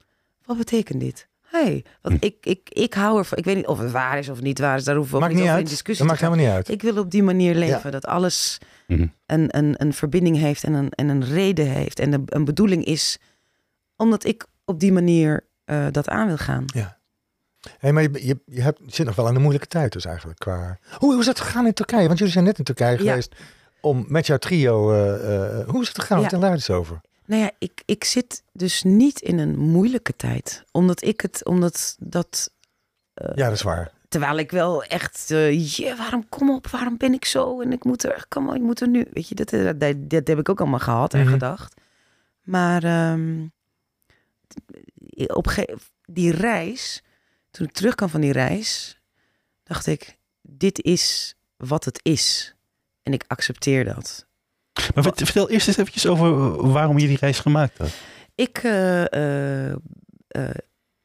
[0.45, 1.27] wat betekent dit?
[1.49, 2.25] Hey, want Hm.
[2.25, 3.37] ik, ik, ik hou ervan.
[3.37, 4.83] Ik weet niet of het waar is of niet waar is.
[4.83, 5.71] Daar hoeven we ook niet niet over in uit.
[5.71, 6.39] discussie Dat te maakt gaan.
[6.43, 6.81] helemaal niet uit.
[6.81, 7.91] Ik wil op die manier leven.
[7.91, 8.57] Dat alles
[8.87, 9.07] Mhm.
[9.25, 11.99] een, een, een verbinding heeft en een, en een reden heeft.
[11.99, 13.17] En een, een bedoeling is
[13.95, 16.65] omdat ik op die manier eh, dat aan wil gaan.
[17.79, 20.05] Hey, maar je, je, je, hebt, je zit nog wel in een moeilijke tijd dus
[20.05, 20.39] eigenlijk.
[20.39, 20.77] Qua...
[20.97, 22.05] Hoe, hoe is het gegaan in Turkije?
[22.07, 23.35] Want jullie zijn net in Turkije geweest
[23.81, 24.91] om met jouw trio...
[24.91, 26.17] eh, eh, hoe is het gegaan?
[26.17, 26.23] Ja.
[26.23, 27.01] Vertel daar eens over.
[27.25, 30.63] Nou ja, ik, ik zit dus niet in een moeilijke tijd.
[30.71, 32.51] Omdat ik het, omdat dat...
[33.13, 33.91] eh, Ja, dat is waar.
[34.09, 37.61] Terwijl ik wel echt, yeah, waarom kom op, waarom ben ik zo?
[37.61, 39.07] En ik moet er, kom, ik moet er nu.
[39.13, 39.49] Weet je, dat,
[39.79, 41.29] dat, dat heb ik ook allemaal gehad en Mhm.
[41.31, 41.73] gedacht.
[42.43, 43.45] Maar ehm,
[45.27, 45.53] op
[46.05, 47.03] die reis,
[47.57, 48.99] toen ik terugkwam van die reis,
[49.63, 52.55] dacht ik, dit is wat het is.
[53.03, 54.25] En ik accepteer dat.
[54.95, 56.31] Maar vert- vertel eerst eens eventjes over
[56.71, 57.89] waarom je die reis gemaakt had.
[58.35, 59.71] Ik, eh, eh,
[60.27, 60.49] eh,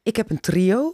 [0.02, 0.92] ik heb een trio.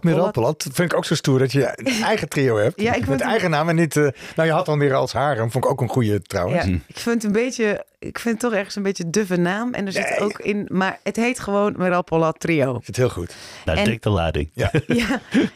[0.00, 2.80] Miralpolland vind ik ook zo stoer dat je een eigen trio hebt.
[2.80, 3.96] Ja, ik met vind- eigen naam en niet...
[3.96, 4.02] eh,
[4.36, 5.50] nou, je had dan weer als Harem.
[5.50, 6.64] Vond ik ook een goede trouwens.
[6.64, 6.78] Ja, Hm.
[6.86, 9.72] ik vind het een beetje, ik vind het toch ergens een beetje duffe naam.
[9.74, 10.18] En er zit Nee.
[10.18, 12.80] ook in, maar het heet gewoon Pollard Trio.
[12.84, 13.34] Zit heel goed.
[13.64, 14.50] Nou, En- denk de lading.
[14.54, 14.70] ja,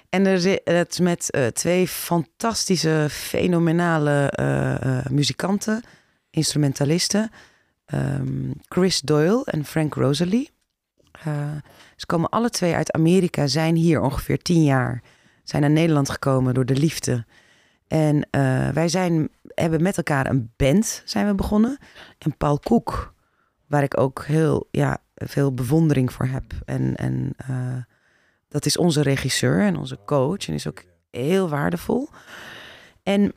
[0.09, 5.83] en er zit het is met eh, twee fantastische, fenomenale eh, eh, muzikanten,
[6.31, 7.31] instrumentalisten.
[7.87, 10.51] Ehm, Chris Doyle en Frank Rosalie.
[12.01, 15.03] Ze komen alle twee uit Amerika, zijn hier ongeveer tien jaar.
[15.45, 17.25] Zijn naar Nederland gekomen door de liefde.
[17.87, 21.79] En eh, wij zijn, hebben met elkaar een band zijn we begonnen.
[22.19, 23.15] En Paul Koek,
[23.67, 26.45] waar ik ook heel ja, veel bewondering voor heb.
[26.65, 27.77] En, en eh,
[28.49, 30.49] dat is onze regisseur en onze coach.
[30.49, 32.09] En is ook heel waardevol.
[33.03, 33.33] En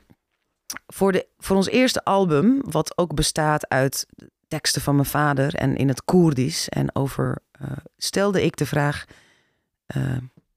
[0.86, 4.06] voor, de, voor ons eerste album, wat ook bestaat uit
[4.54, 6.68] teksten van mijn vader en in het Koerdisch.
[6.68, 9.04] En over, eh, stelde ik de vraag,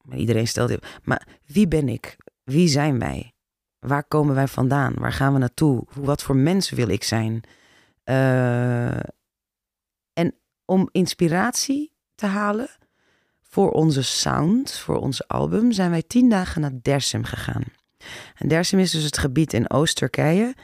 [0.01, 2.15] maar iedereen stelde, maar wie ben ik?
[2.43, 3.33] Wie zijn wij?
[3.79, 4.93] Waar komen wij vandaan?
[4.97, 5.83] Waar gaan we naartoe?
[5.93, 7.41] Wat voor mens wil ik zijn?
[8.03, 8.99] Eh,
[10.13, 10.35] en
[10.65, 12.69] om inspiratie te halen
[13.41, 17.63] voor onze sound, voor ons album, zijn wij tien dagen naar Dersim gegaan.
[18.35, 20.55] En Dersim is dus het gebied in Oost-Turkije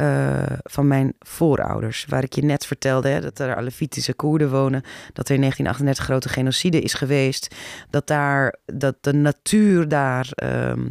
[0.00, 2.06] eh, van mijn voorouders.
[2.08, 4.82] Waar ik je net vertelde hè, dat er Alevitische Koerden wonen.
[5.12, 7.54] Dat er in 1938 grote genocide is geweest.
[7.90, 10.28] Dat, daar, dat de natuur daar.
[10.30, 10.88] ehm,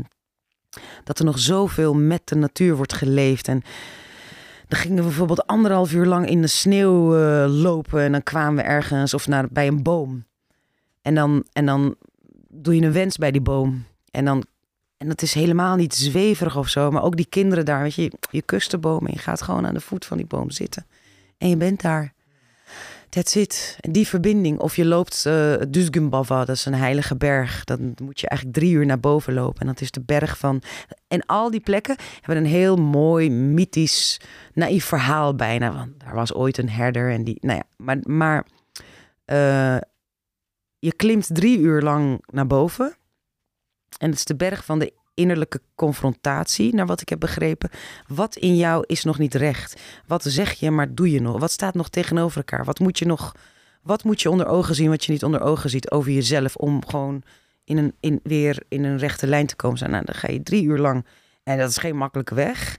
[1.04, 3.48] dat er nog zoveel met de natuur wordt geleefd.
[3.48, 3.64] En
[4.68, 8.02] Dan gingen we bijvoorbeeld anderhalf uur lang in de sneeuw eh, lopen.
[8.02, 10.26] En dan kwamen we ergens of naar, bij een boom.
[11.02, 11.96] En dan, en dan
[12.48, 13.86] doe je een wens bij die boom.
[14.12, 14.46] En dan
[15.00, 16.92] en dat is helemaal niet zweverig of zo.
[16.92, 19.68] Maar ook die kinderen daar, weet je, je kust de boom en je gaat gewoon
[19.68, 20.86] aan de voet van die boom zitten.
[21.38, 22.14] En je bent daar.
[23.10, 23.78] That's it.
[23.80, 24.60] En die verbinding.
[24.60, 27.64] Of je loopt uh, Dusgumbava, dat is een heilige berg.
[27.64, 29.62] Dan moet je eigenlijk drie uur naar boven lopen.
[29.62, 30.62] En dat is de berg van...
[31.08, 34.20] En al die plekken hebben een heel mooi, mythisch,
[34.54, 35.74] naïef verhaal bijna.
[35.74, 37.38] Want daar was ooit een herder en die...
[37.42, 37.98] Nou ja, maar...
[38.04, 38.46] maar
[39.26, 39.78] uh,
[40.80, 42.98] je klimt drie uur lang naar boven.
[44.00, 47.70] En het is de berg van de innerlijke confrontatie, naar wat ik heb begrepen.
[48.08, 49.82] Wat in jou is nog niet recht?
[50.08, 51.40] Wat zeg je, maar doe je nog?
[51.40, 52.66] Wat staat nog tegenover elkaar?
[52.66, 53.36] Wat moet je nog,
[53.82, 56.86] wat moet je onder ogen zien, wat je niet onder ogen ziet over jezelf, om
[56.88, 57.24] gewoon
[57.64, 59.92] in een, in, weer in een rechte lijn te komen?
[59.92, 61.06] Nou, dan ga je drie uur lang,
[61.44, 62.78] en dat is geen makkelijke weg.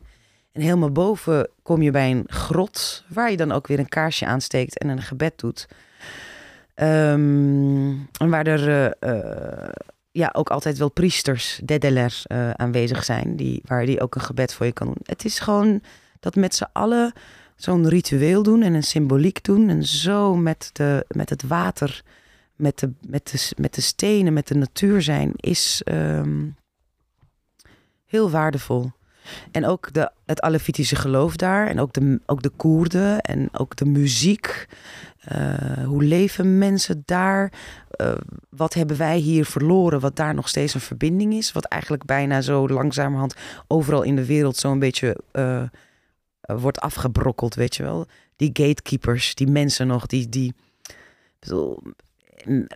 [0.52, 4.26] En helemaal boven kom je bij een grot, waar je dan ook weer een kaarsje
[4.26, 5.68] aansteekt en een gebed doet.
[6.74, 9.68] Um, en waar er uh,
[10.12, 13.36] ja, ook altijd wel priesters, dedeler, uh, aanwezig zijn.
[13.36, 15.02] Die, waar die ook een gebed voor je kan doen.
[15.02, 15.82] Het is gewoon
[16.20, 17.12] dat met z'n allen
[17.56, 19.68] zo'n ritueel doen en een symboliek doen.
[19.68, 22.02] En zo met, de, met het water,
[22.56, 26.56] met de, met, de, met de stenen, met de natuur zijn, is um,
[28.06, 28.90] heel waardevol.
[29.50, 31.66] En ook de, het Alevitische geloof daar.
[31.66, 33.20] En ook de, ook de Koerden.
[33.20, 34.66] En ook de muziek.
[35.32, 37.52] Uh, hoe leven mensen daar?
[38.00, 38.12] Uh,
[38.48, 40.00] wat hebben wij hier verloren?
[40.00, 41.52] Wat daar nog steeds een verbinding is.
[41.52, 43.34] Wat eigenlijk bijna zo langzamerhand
[43.66, 45.62] overal in de wereld zo'n beetje uh,
[46.40, 48.06] wordt afgebrokkeld, weet je wel.
[48.36, 50.28] Die gatekeepers, die mensen nog, die.
[50.28, 50.54] die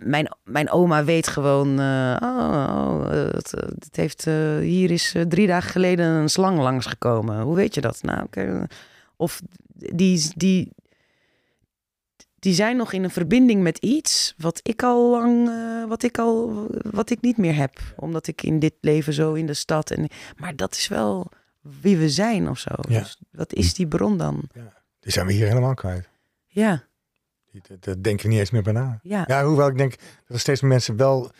[0.03, 5.47] mijn, mijn oma weet gewoon, uh, oh, oh het, het, heeft, uh, hier is drie
[5.47, 7.41] dagen geleden een slang langsgekomen.
[7.41, 8.03] Hoe weet je dat?
[8.03, 8.67] Nou, okay.
[9.17, 9.41] Of
[9.75, 10.73] die, die,
[12.39, 15.51] die zijn nog in een verbinding met iets wat ik al lang,
[15.89, 17.79] wat ik al, wat ik niet meer heb.
[17.97, 21.97] Omdat ik in dit leven zo in de stad en, maar dat is wel wie
[21.97, 22.71] we zijn of zo.
[22.89, 22.99] Ja.
[22.99, 24.43] Dus wat is die bron dan?
[24.53, 24.83] Ja.
[25.01, 26.09] Die zijn we hier helemaal kwijt.
[26.47, 26.85] Ja.
[27.81, 28.99] Daar denken we niet eens meer bij na.
[29.03, 29.25] Ja.
[29.27, 31.31] ja, hoewel ik denk dat er steeds meer mensen wel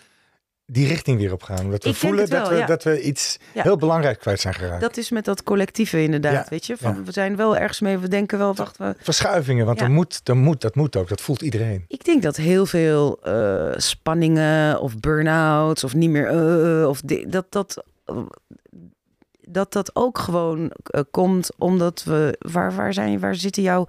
[0.67, 1.57] die richting weer op gaan.
[1.57, 2.67] Dat we Ik denk voelen wel, dat, we, ja.
[2.67, 3.63] dat we iets Ja.
[3.63, 4.81] heel belangrijks kwijt zijn geraakt.
[4.81, 6.77] Dat is met dat collectieve inderdaad, weet je.
[6.77, 7.05] Van.
[7.05, 10.37] We zijn wel ergens mee, we denken wel, wacht, we, Verschuivingen, want er moet, er
[10.37, 11.09] moet, dat moet ook.
[11.09, 11.85] Dat voelt iedereen.
[11.89, 17.47] Ik denk dat heel veel eh, spanningen of burn-outs of niet meer eh, of dat
[17.49, 18.17] dat eh,
[19.49, 23.87] dat dat ook gewoon eh, komt omdat we waar waar zijn waar zitten jouw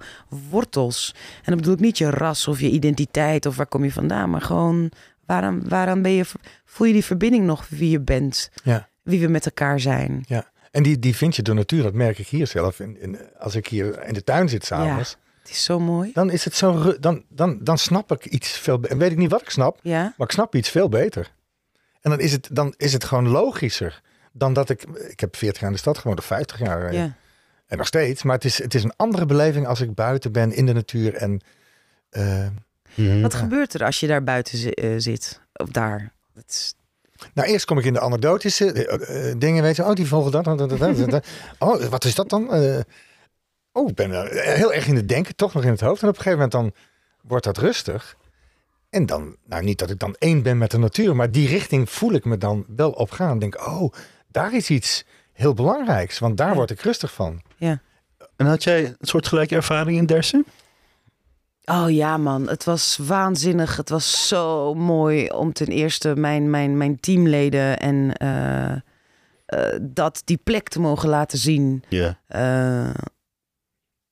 [0.50, 3.92] wortels en dan bedoel ik niet je ras of je identiteit of waar kom je
[3.92, 4.90] vandaan maar gewoon
[5.26, 6.24] waaraan waaraan ben je
[6.64, 8.88] voel je die verbinding nog wie je bent Ja.
[9.02, 10.24] wie we met elkaar zijn
[10.76, 11.82] En die, die vind je door natuur.
[11.82, 12.80] Dat merk ik hier zelf.
[12.80, 15.16] In, in, als ik hier in de tuin zit s'avonds.
[15.42, 16.96] het is zo mooi Dan is het zo...
[17.00, 18.82] Dan, dan, dan snap ik iets veel...
[18.82, 19.78] En weet ik niet wat ik snap.
[19.82, 21.32] ja Maar ik snap iets veel beter.
[22.00, 24.02] En dan is het, dan is het gewoon logischer.
[24.38, 24.82] Dan dat ik...
[25.08, 26.18] Ik heb 40 jaar in de stad gewoond.
[26.18, 26.86] Of 50 jaar.
[26.86, 27.14] eh, ja
[27.66, 28.22] En nog steeds.
[28.22, 31.14] Maar het is, het is een andere beleving als ik buiten ben in de natuur.
[31.14, 31.40] En
[32.10, 32.46] eh,
[32.94, 33.20] Mhm.
[33.20, 33.38] wat Ja.
[33.38, 36.74] gebeurt er als je daar buiten zi- eh, zit of daar dat is,
[37.34, 39.62] nou, eerst kom ik in de anekdotische dingen.
[39.62, 40.44] Weet je, oh, die vogel dat.
[40.44, 41.26] dat, dat, dat, dat, dat.
[41.58, 42.52] Oh, wat is dat dan?
[42.54, 42.80] Eh,
[43.72, 44.10] oh, ik ben
[44.56, 45.36] heel erg in het denken.
[45.36, 46.02] Toch nog in het hoofd.
[46.02, 46.82] En op een gegeven moment dan
[47.22, 48.16] wordt dat rustig.
[48.90, 51.16] En dan, nou niet dat ik dan één ben met de natuur.
[51.16, 53.38] Maar die richting voel ik me dan wel op gaan.
[53.38, 53.92] Denk, oh,
[54.36, 56.18] daar is iets heel belangrijks.
[56.18, 56.54] Want daar Ja.
[56.54, 57.42] word ik rustig van.
[58.36, 60.44] En had jij een soort gelijke ervaring in Dersen?
[61.64, 62.48] Oh ja, man.
[62.48, 63.76] Het was waanzinnig.
[63.76, 68.72] Het was zo mooi om ten eerste mijn, mijn, mijn teamleden en eh,
[69.46, 71.84] eh, dat die plek te mogen laten zien.
[71.88, 72.18] Ja.
[72.26, 72.94] Eh,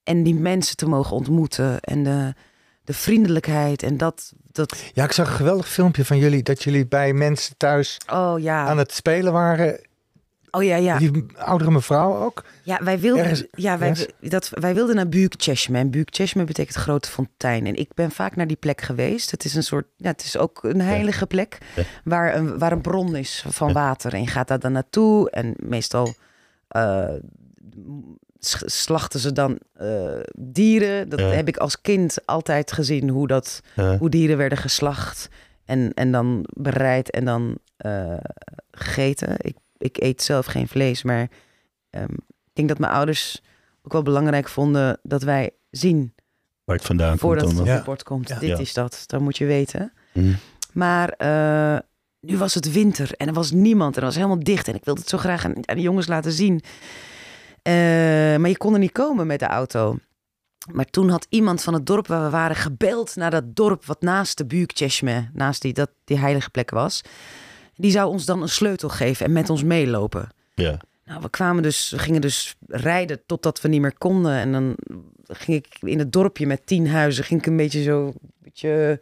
[0.03, 1.81] en die mensen te mogen ontmoeten.
[1.81, 2.35] En de,
[2.85, 3.83] de vriendelijkheid.
[3.83, 4.83] En dat, dat.
[4.93, 6.43] Ja, ik zag een geweldig filmpje van jullie.
[6.43, 8.67] Dat jullie bij mensen thuis Oh ja.
[8.67, 9.81] aan het spelen waren.
[10.57, 10.99] Oh ja, ja.
[10.99, 12.45] Die oudere mevrouw ook.
[12.63, 14.09] Ja, wij wilden, Ergens- ja, wij, ergens?
[14.21, 15.79] dat, wij wilden naar Buurtchesme.
[15.79, 17.67] En betekent grote fontein.
[17.67, 19.31] En ik ben vaak naar die plek geweest.
[19.31, 21.59] Het is een soort, ja, het is ook een heilige plek
[22.05, 24.15] waar, een, waar een bron is van water.
[24.15, 25.31] En je gaat daar dan naartoe.
[25.31, 26.15] En meestal
[26.69, 27.09] eh,
[28.67, 31.09] slachten ze dan eh, dieren.
[31.09, 31.27] Dat Ja.
[31.27, 33.99] heb ik als kind altijd gezien, hoe, dat, Ja.
[33.99, 35.29] hoe dieren werden geslacht.
[35.65, 38.15] En, en dan bereid en dan eh,
[38.71, 39.35] gegeten.
[39.39, 41.29] Ik, ik eet zelf geen vlees, maar
[41.91, 42.13] ehm,
[42.45, 43.41] ik denk dat mijn ouders
[43.83, 46.15] ook wel belangrijk vonden dat wij zien
[46.65, 47.67] Waar het vandaan voordat komt het dan.
[47.67, 47.75] op Ja.
[47.77, 48.29] het bord komt.
[48.29, 48.39] Ja.
[48.39, 48.59] Dit Ja.
[48.59, 49.93] is dat, dat moet je weten.
[50.13, 50.33] Mhm.
[50.73, 51.79] Maar eh,
[52.21, 54.69] nu was het winter en er was niemand en er was helemaal dicht.
[54.69, 56.61] En ik wilde het zo graag aan, aan de jongens laten zien.
[57.63, 57.73] Eh,
[58.37, 59.99] maar je kon er niet komen met de auto.
[60.73, 64.01] Maar toen had iemand van het dorp waar we waren gebeld naar dat dorp wat
[64.01, 67.01] naast de Büyükçeşme, naast die, dat, die heilige plek was.
[67.77, 70.29] Die zou ons dan een sleutel geven en met ons meelopen.
[70.55, 70.81] Ja.
[71.05, 74.33] Nou, we kwamen dus, we gingen dus rijden totdat we niet meer konden.
[74.33, 74.77] En dan
[75.27, 79.01] ging ik in het dorpje met tien huizen, ging ik een beetje zo, een beetje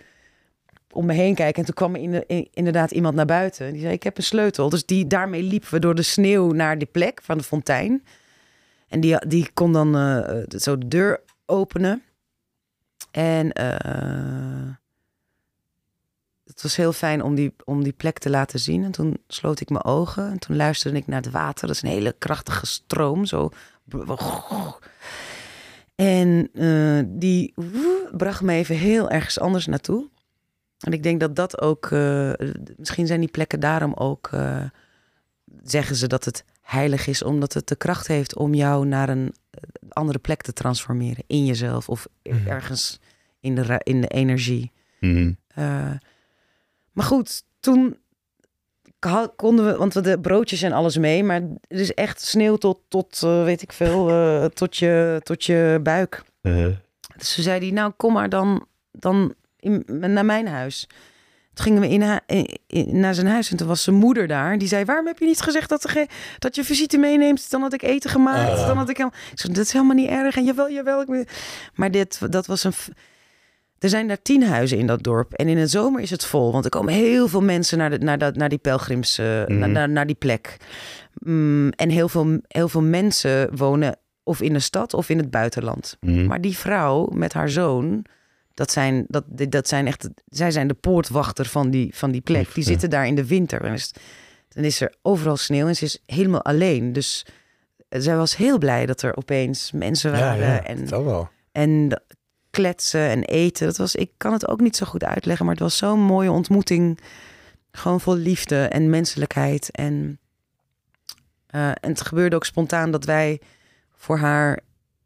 [0.90, 1.58] om me heen kijken.
[1.58, 3.66] En toen kwam er in- in- inderdaad iemand naar buiten.
[3.66, 4.68] En die zei, ik heb een sleutel.
[4.68, 8.04] Dus die, daarmee liepen we door de sneeuw naar die plek van de fontein.
[8.88, 12.02] En die, die kon dan eh, zo de deur openen.
[13.10, 14.74] En eh,
[16.52, 18.84] het was heel fijn om die, om die plek te laten zien.
[18.84, 20.30] En toen sloot ik mijn ogen.
[20.30, 21.66] En toen luisterde ik naar het water.
[21.66, 23.24] Dat is een hele krachtige stroom.
[23.24, 23.50] Zo.
[25.94, 27.54] En eh, die
[28.16, 30.08] bracht me even heel ergens anders naartoe.
[30.78, 31.86] En ik denk dat dat ook...
[31.90, 32.32] eh,
[32.76, 34.28] misschien zijn die plekken daarom ook...
[34.32, 34.64] eh,
[35.62, 37.22] zeggen ze dat het heilig is...
[37.22, 39.34] omdat het de kracht heeft om jou naar een
[39.88, 41.24] andere plek te transformeren.
[41.26, 42.46] In jezelf of Mhm.
[42.48, 43.00] ergens
[43.40, 44.72] in de, in de energie.
[45.46, 45.90] Eh,
[46.92, 47.96] maar goed, toen
[49.36, 52.78] konden we, want we de broodjes en alles mee, maar het is echt sneeuw tot,
[52.88, 56.22] tot eh, weet ik veel, eh, tot, je, tot je buik.
[56.40, 56.66] Eh,
[57.16, 60.86] Dus toen zei hij, nou kom maar dan, dan in, naar mijn huis.
[61.54, 64.26] Toen gingen we in, ha- in- in- naar zijn huis en toen was zijn moeder
[64.26, 64.58] daar.
[64.58, 67.50] Die zei, waarom heb je niet gezegd dat, geen- dat je visite meeneemt?
[67.50, 68.58] Dan had ik eten gemaakt.
[68.58, 68.66] Ah.
[68.66, 68.96] Dan had ik,
[69.34, 70.36] zei, dat is helemaal niet erg.
[70.36, 71.00] En jawel, jawel.
[71.02, 71.28] Ik.
[71.74, 72.72] Maar dit, dat was een...
[73.82, 75.32] Er zijn daar tien huizen in dat dorp.
[75.32, 76.52] En in de zomer is het vol.
[76.52, 79.58] Want er komen heel veel mensen naar, de, naar, dat, naar die pelgrims, eh, Mhm.
[79.58, 80.56] naar, naar, naar die plek.
[81.14, 85.30] Mm, en heel veel, heel veel mensen wonen of in de stad of in het
[85.30, 85.96] buitenland.
[86.00, 86.26] mhm.
[86.26, 88.04] Maar die vrouw met haar zoon,
[88.54, 92.54] dat zijn, dat, dat zijn echt, zij zijn de poortwachter van die, van die plek.
[92.54, 92.70] Die ja.
[92.70, 93.62] zitten daar in de winter.
[93.64, 93.92] En is,
[94.48, 96.92] dan is er overal sneeuw en ze is helemaal alleen.
[96.92, 97.26] Dus
[97.88, 100.46] zij was heel blij dat er opeens mensen Ja, waren.
[100.46, 101.28] ja, en, dat wel.
[101.52, 102.02] en
[102.52, 103.66] kletsen en eten.
[103.66, 106.30] Dat was, ik kan het ook niet zo goed uitleggen, maar het was zo'n mooie
[106.30, 106.98] ontmoeting.
[107.72, 109.70] Gewoon vol liefde en menselijkheid.
[109.70, 110.18] En,
[111.46, 113.40] eh, en het gebeurde ook spontaan dat wij
[113.96, 114.60] voor haar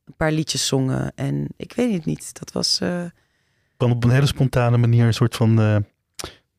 [0.05, 1.13] een paar liedjes zongen.
[1.15, 2.81] En ik weet het niet, dat was...
[2.81, 3.05] eh,
[3.77, 5.77] Kwam op een hele spontane manier een soort van eh,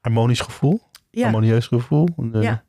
[0.02, 0.82] harmonisch gevoel.
[1.12, 2.08] ja, Harmonieus gevoel.
[2.34, 2.64] Ja.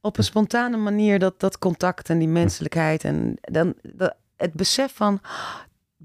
[0.00, 3.04] op een spontane manier dat, dat contact en die menselijkheid.
[3.04, 5.30] En dan dat, het besef van, "Ah,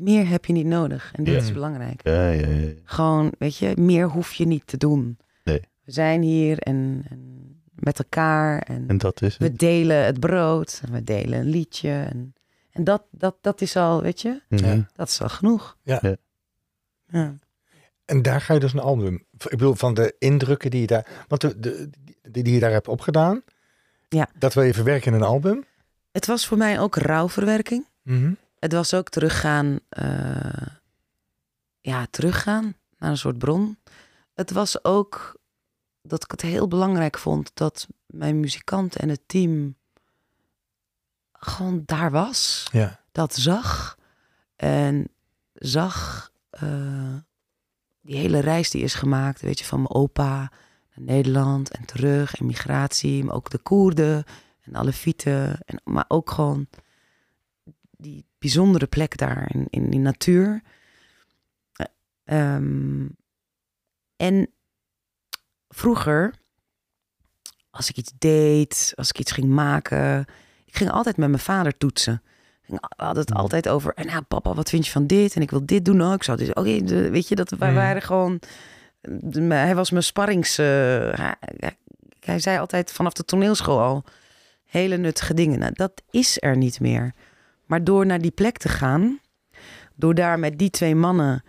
[0.02, 1.12] meer heb je niet nodig.
[1.16, 1.40] En dit Ja.
[1.42, 2.02] is belangrijk.
[2.08, 2.72] Ja, ja, ja.
[2.84, 5.18] Gewoon, weet je, meer hoef je niet te doen.
[5.44, 5.60] Nee.
[5.84, 7.40] We zijn hier en, en
[7.76, 9.60] met elkaar en, En dat is we het.
[9.60, 11.90] delen het brood en we delen een liedje.
[12.10, 12.34] En,
[12.72, 14.66] en dat, dat, dat is al, weet je, Mhm.
[14.66, 14.88] Ja.
[14.96, 15.78] dat is al genoeg.
[15.84, 16.00] Ja.
[16.02, 16.16] Ja.
[17.08, 17.36] Ja.
[18.06, 19.14] En daar ga je dus een album.
[19.38, 21.26] Ik bedoel, van de indrukken die je daar.
[21.28, 21.90] Want de, de,
[22.30, 23.44] die, die je daar hebt opgedaan.
[24.10, 24.30] Ja.
[24.40, 25.64] Dat wil je verwerken in een album.
[26.12, 27.86] Het was voor mij ook rouwverwerking.
[28.04, 28.32] Mhm.
[28.62, 30.68] Het was ook teruggaan, eh,
[31.80, 33.78] ja, teruggaan naar een soort bron.
[34.34, 35.40] Het was ook
[36.02, 39.76] dat ik het heel belangrijk vond dat mijn muzikant en het team
[41.32, 42.68] gewoon daar was.
[42.72, 43.00] Ja.
[43.12, 43.98] Dat zag
[44.56, 45.10] en
[45.54, 47.16] zag eh,
[48.02, 50.52] die hele reis die is gemaakt, weet je, van mijn opa
[50.96, 54.24] naar Nederland en terug en migratie, maar ook de Koerden
[54.62, 56.68] en Alefieten, en maar ook gewoon
[58.02, 60.62] die bijzondere plek daar in, in die natuur.
[61.74, 61.86] Eh,
[62.24, 63.08] ehm,
[64.16, 64.50] en
[65.70, 66.34] vroeger,
[67.70, 70.26] als ik iets deed, als ik iets ging maken,
[70.66, 72.22] ik ging altijd met mijn vader toetsen.
[72.68, 73.36] We hadden het Mm.
[73.40, 75.36] altijd over, en nou papa, wat vind je van dit?
[75.36, 76.14] En ik wil dit doen ook.
[76.16, 77.76] Ik zou dit, oké, weet je, dat wij Mm.
[77.76, 78.40] waren gewoon,
[79.50, 81.78] hij was mijn sparrings, hij, hij-
[82.20, 84.04] hij zei altijd vanaf de toneelschool al,
[84.66, 85.60] hele nuttige dingen.
[85.60, 87.14] Nou, dat is er niet meer.
[87.72, 89.20] Maar door naar die plek te gaan,
[89.96, 91.44] door daar met die twee mannen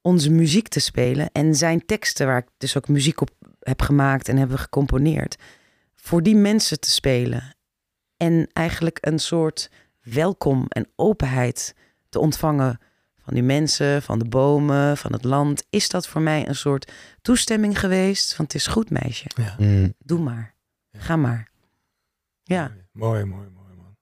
[0.00, 4.28] onze muziek te spelen en zijn teksten, waar ik dus ook muziek op heb gemaakt
[4.28, 5.36] en hebben gecomponeerd,
[5.94, 7.56] voor die mensen te spelen
[8.16, 9.70] en eigenlijk een soort
[10.02, 11.74] welkom en openheid
[12.08, 12.78] te ontvangen
[13.18, 16.92] van die mensen, van de bomen, van het land, is dat voor mij een soort
[17.22, 19.54] toestemming geweest van het is goed meisje, ja.
[19.58, 19.90] Mhm.
[19.98, 20.54] doe maar,
[20.92, 21.50] ga maar.
[22.42, 23.96] Ja, Mooi, mooi, mooi, man.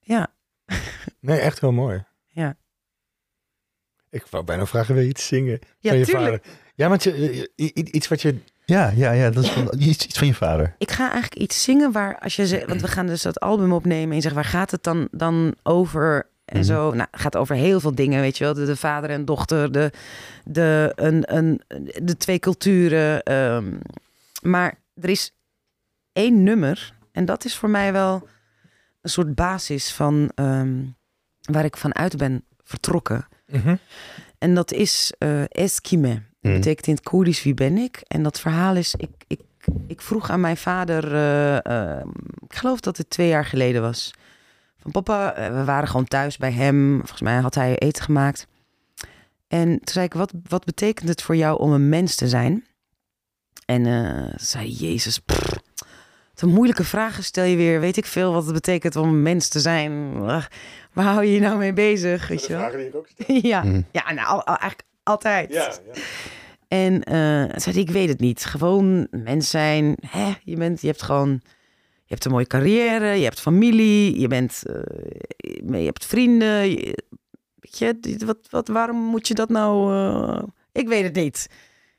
[0.00, 0.38] ja.
[1.20, 2.04] Nee, echt heel mooi.
[2.28, 2.56] Ja.
[4.10, 6.44] Ik wou bijna vragen, wil je iets zingen Ja, van je tuurlijk.
[6.44, 6.58] vader?
[6.74, 8.38] Ja, want je, iets wat je...
[8.64, 9.30] Ja, ja, ja.
[9.30, 10.74] Dat is van, iets, iets van je vader.
[10.78, 13.72] Ik ga eigenlijk iets zingen waar, als je zegt, want we gaan dus dat album
[13.72, 16.28] opnemen en je zegt, waar gaat het dan, dan over?
[16.44, 16.64] En Mhm.
[16.66, 18.54] zo, nou, het gaat over heel veel dingen, weet je wel.
[18.54, 19.90] De, de vader en dochter, de,
[20.44, 21.60] de, een, een,
[22.02, 23.22] de twee culturen.
[23.22, 23.72] ehm,
[24.42, 25.32] maar er is
[26.12, 28.28] één nummer, en dat is voor mij wel
[29.00, 30.84] een soort basis van ehm,
[31.40, 33.26] waar ik vanuit ben vertrokken.
[33.46, 33.76] Mhm.
[34.38, 36.14] En dat is eh Eskime.
[36.40, 36.58] Dat Hm.
[36.58, 38.00] betekent in het Koerdisch wie ben ik.
[38.06, 39.40] En dat verhaal is, ik, ik,
[39.86, 42.06] ik vroeg aan mijn vader, eh, eh,
[42.48, 44.14] ik geloof dat het twee jaar geleden was.
[44.78, 46.96] Van papa, eh, we waren gewoon thuis bij hem.
[46.98, 48.46] Volgens mij had hij eten gemaakt.
[49.48, 52.64] En toen zei ik, wat, wat betekent het voor jou om een mens te zijn?
[53.66, 55.58] En eh, zei Jezus, pff,
[56.46, 57.80] moeilijke vragen stel je weer.
[57.80, 60.18] Weet ik veel wat het betekent om een mens te zijn.
[60.92, 62.28] Waar hou je je nou mee bezig?
[62.28, 62.70] Weet je wel?
[62.70, 63.36] die ik ook stel.
[63.52, 63.80] ja, Hm.
[63.92, 65.52] ja nou, al- al- eigenlijk altijd.
[65.52, 66.00] Ja, ja.
[66.68, 68.44] En eh zei ik weet het niet.
[68.44, 69.96] Gewoon mens zijn.
[70.06, 70.32] Hè?
[70.44, 71.40] Je, bent, je hebt gewoon...
[72.04, 76.70] Je hebt een mooie carrière, je hebt familie, je, bent, eh, je hebt vrienden.
[76.70, 77.04] Je,
[77.54, 79.94] weet je, dit- wat, wat, waarom moet je dat nou...
[79.94, 81.46] eh, Ik weet het niet.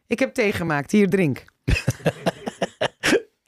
[0.07, 1.43] Ik heb thee gemaakt, hier drink.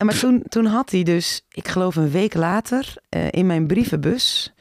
[0.04, 4.54] maar toen, toen had hij dus, ik geloof een week later, eh, in mijn brievenbus...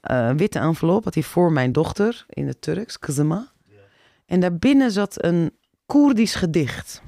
[0.00, 3.56] eh, witte envelop had hij voor mijn dochter in het Turks, kızıma.
[4.26, 7.02] En daarbinnen zat een Koerdisch gedicht.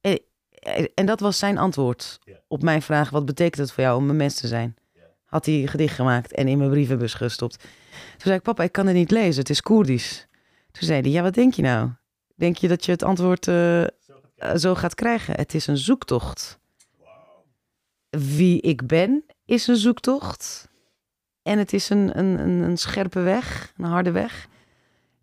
[0.00, 2.34] En, en dat was zijn antwoord Ja.
[2.48, 4.76] op mijn vraag: wat betekent het voor jou om een mens te zijn?
[5.24, 7.58] Had hij een gedicht gemaakt en in mijn brievenbus gestopt.
[7.58, 7.70] Toen
[8.16, 10.26] zei ik: Papa, ik kan het niet lezen, het is Koerdisch.
[10.70, 11.90] Toen zei hij: Ja, wat denk je nou?
[12.34, 13.88] Denk je dat je het antwoord eh, eh,
[14.56, 15.34] zo gaat krijgen?
[15.34, 16.58] Het is een zoektocht.
[18.10, 20.68] Wie ik ben is een zoektocht.
[21.42, 24.48] En het is een, een, een, een scherpe weg, een harde weg.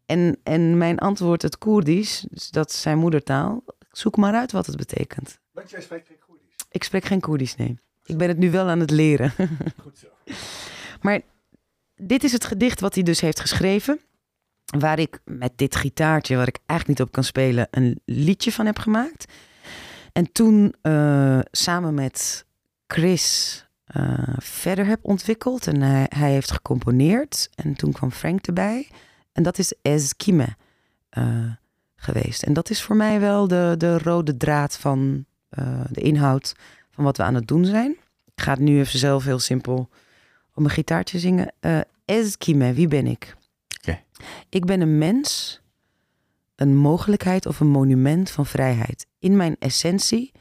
[0.06, 3.64] En, en mijn antwoord, het Koerdisch, dus dat is zijn moedertaal.
[3.92, 5.40] Zoek maar uit wat het betekent.
[5.52, 6.56] Want jij spreekt geen Koerdisch.
[6.70, 7.80] Ik spreek geen Koerdisch, nee.
[8.04, 9.34] Ik ben het nu wel aan het leren.
[9.82, 10.08] Goed zo.
[11.02, 11.22] Maar
[11.96, 14.00] dit is het gedicht wat hij dus heeft geschreven.
[14.78, 18.66] Waar ik met dit gitaartje, waar ik eigenlijk niet op kan spelen, een liedje van
[18.66, 19.34] heb gemaakt.
[20.14, 22.46] En toen eh, samen met
[22.88, 25.68] Chris eh, verder heb ontwikkeld.
[25.68, 27.50] En hij, hij heeft gecomponeerd.
[27.56, 28.88] En toen kwam Frank erbij.
[29.32, 30.48] En dat is Eskime
[31.10, 31.52] eh
[32.02, 32.44] geweest.
[32.44, 35.26] En dat is voor mij wel de, de rode draad van
[35.90, 36.56] de inhoud
[36.92, 37.92] van wat we aan het doen zijn.
[38.36, 39.90] Ik ga nu even zelf heel simpel
[40.54, 41.54] op mijn gitaartje zingen.
[42.06, 43.36] Eskime, wie ben ik?
[44.50, 45.62] Ik ben een mens,
[46.56, 49.08] een mogelijkheid of een monument van vrijheid.
[49.20, 50.32] In mijn essentie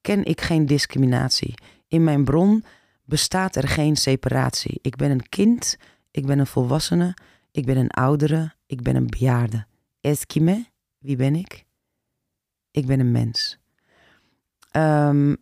[0.00, 1.54] ken ik geen discriminatie.
[1.88, 2.64] In mijn bron
[3.04, 4.78] bestaat er geen separatie.
[4.82, 5.76] Ik ben een kind,
[6.10, 7.14] ik ben een volwassene,
[7.50, 9.66] ik ben een oudere, ik ben een bejaarde.
[10.00, 10.66] Eskime,
[10.98, 11.64] wie ben ik?
[12.70, 13.58] Ik ben een mens.
[14.70, 15.34] Ehm,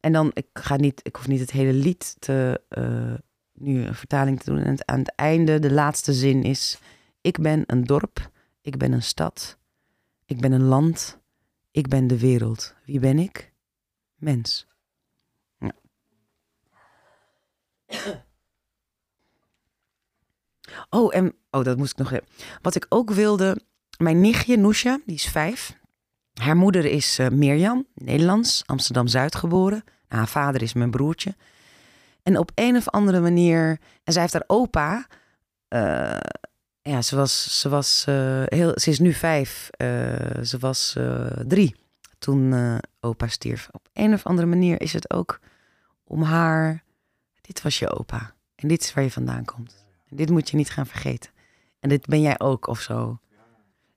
[0.00, 3.14] en dan, ik ga niet, ik hoef niet het hele lied te, eh,
[3.60, 4.62] nu een vertaling te doen.
[4.62, 6.78] En aan het einde, de laatste zin is:
[7.20, 8.30] Ik ben een dorp,
[8.60, 9.58] ik ben een stad,
[10.24, 11.18] ik ben een land,
[11.70, 12.74] ik ben de wereld.
[12.84, 13.52] Wie ben ik?
[14.16, 14.66] Mens.
[15.58, 15.74] Ja.
[20.90, 22.20] Oh, en oh, dat moest ik nog.
[22.62, 23.60] Wat ik ook wilde,
[23.98, 25.76] mijn nichtje Noesja, die is vijf.
[26.34, 29.82] Haar moeder is eh, Mirjam, Nederlands, Amsterdam Zuid geboren.
[29.84, 31.34] Nou, haar vader is mijn broertje.
[32.22, 35.06] En op een of andere manier, en zij heeft haar opa.
[35.68, 36.20] eh,
[36.82, 39.68] ja, ze was, ze was eh, heel, ze is nu vijf.
[39.70, 40.96] eh, ze was
[41.46, 41.76] drie
[42.18, 42.54] toen
[43.00, 43.68] opa stierf.
[43.72, 45.40] Op een of andere manier is het ook
[46.04, 46.82] om haar.
[47.40, 48.34] Dit was je opa.
[48.54, 49.86] En dit is waar je vandaan komt.
[50.08, 51.30] En dit moet je niet gaan vergeten.
[51.80, 53.18] En dit ben jij ook of zo.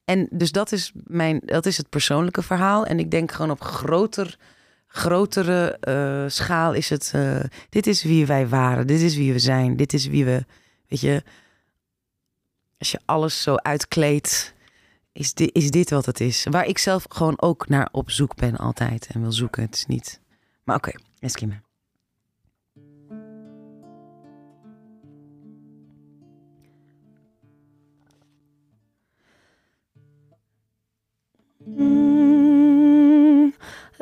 [0.06, 2.86] En dus dat is, mijn, dat is het persoonlijke verhaal.
[2.86, 4.38] En ik denk gewoon op groter,
[4.92, 7.12] grotere eh, schaal is het...
[7.14, 7.40] eh,
[7.70, 8.88] dit is wie wij waren.
[8.88, 9.76] Dit is wie we zijn.
[9.76, 10.46] Dit is wie we...
[10.88, 11.24] Weet je...
[12.78, 14.54] Als je alles zo uitkleedt...
[15.14, 16.46] Is dit, is dit wat het is.
[16.50, 19.08] Waar ik zelf gewoon ook naar op zoek ben altijd.
[19.12, 19.64] En wil zoeken.
[19.64, 20.20] Het is niet...
[20.64, 21.62] Maar oké, Eskime.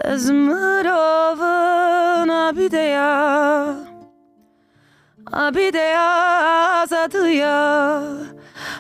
[0.04, 1.50] Ezmırovun
[2.30, 3.76] abideya
[5.32, 8.02] Abideya zadıya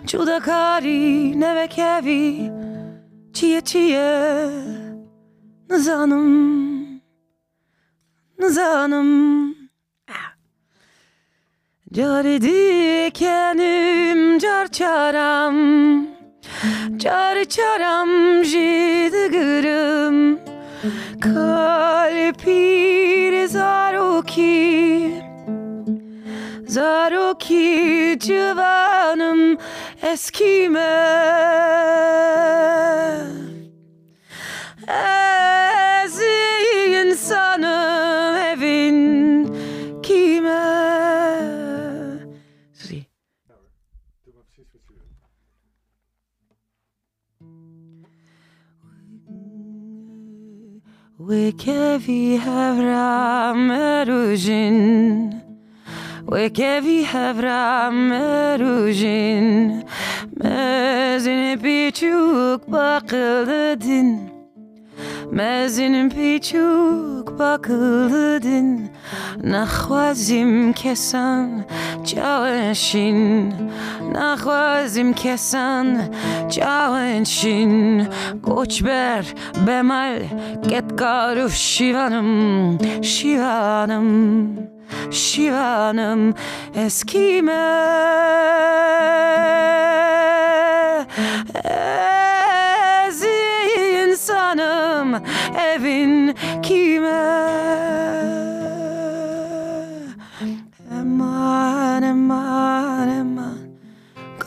[0.05, 2.51] Cudakari nevekevi
[3.33, 4.49] Çiye çiye.
[5.69, 6.49] Nızanım
[8.39, 9.55] Nızanım.
[11.93, 15.55] Caridi kenim car çaram.
[16.97, 19.69] Car çaram jidigırım
[21.21, 22.59] kalbi
[23.47, 25.11] zaruki,
[26.67, 29.57] zaruki civanım
[30.01, 31.19] eskime.
[51.99, 55.41] vi hevra me ruzhin
[56.25, 59.83] We ke vi hevra me ruzhin
[60.39, 64.29] Me zin e pichuk pa kildedin
[65.31, 67.37] Me zin e pichuk
[70.73, 71.65] kesan
[72.03, 73.51] chaleshin
[74.13, 76.09] نخوازیم کسان
[76.49, 78.07] چاوینشین
[78.43, 79.23] گوچبر
[79.65, 80.19] بمل
[80.69, 84.57] گتگارو شیوانم شیوانم
[85.09, 86.33] شیوانم
[86.75, 87.53] اسکیمه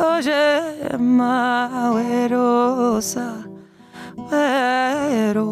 [0.02, 0.42] Koca
[0.94, 3.26] ema verosa
[4.30, 5.46] vero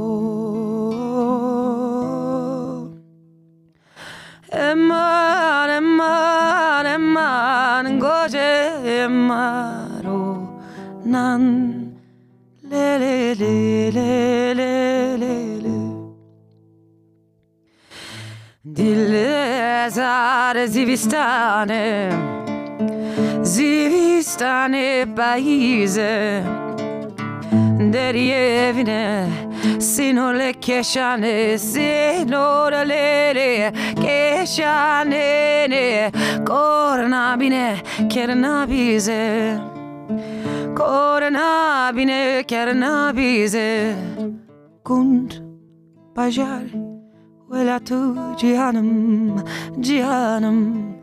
[4.51, 8.51] Eman eman eman Goje
[8.99, 10.23] emaro
[11.05, 11.43] nan
[12.71, 15.35] Le le le le le le
[15.65, 15.79] le.
[18.65, 20.69] Dille zare zivistane.
[20.69, 22.39] Zivistane paese Deri
[23.43, 26.43] Zivistane payize
[27.93, 29.26] Deriyevine
[29.78, 33.72] Sinole keşane Sinoraleri
[34.03, 36.12] Keşanene.
[36.47, 37.76] Kornabine
[38.09, 39.57] Kernabize
[40.76, 43.95] Kornabine Kernabize
[44.84, 45.30] Kund
[46.16, 46.62] Bajar
[47.51, 49.45] Vela tu cihanım
[49.80, 51.00] Cihanım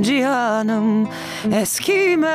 [0.00, 1.08] cihanım
[1.52, 2.34] eskime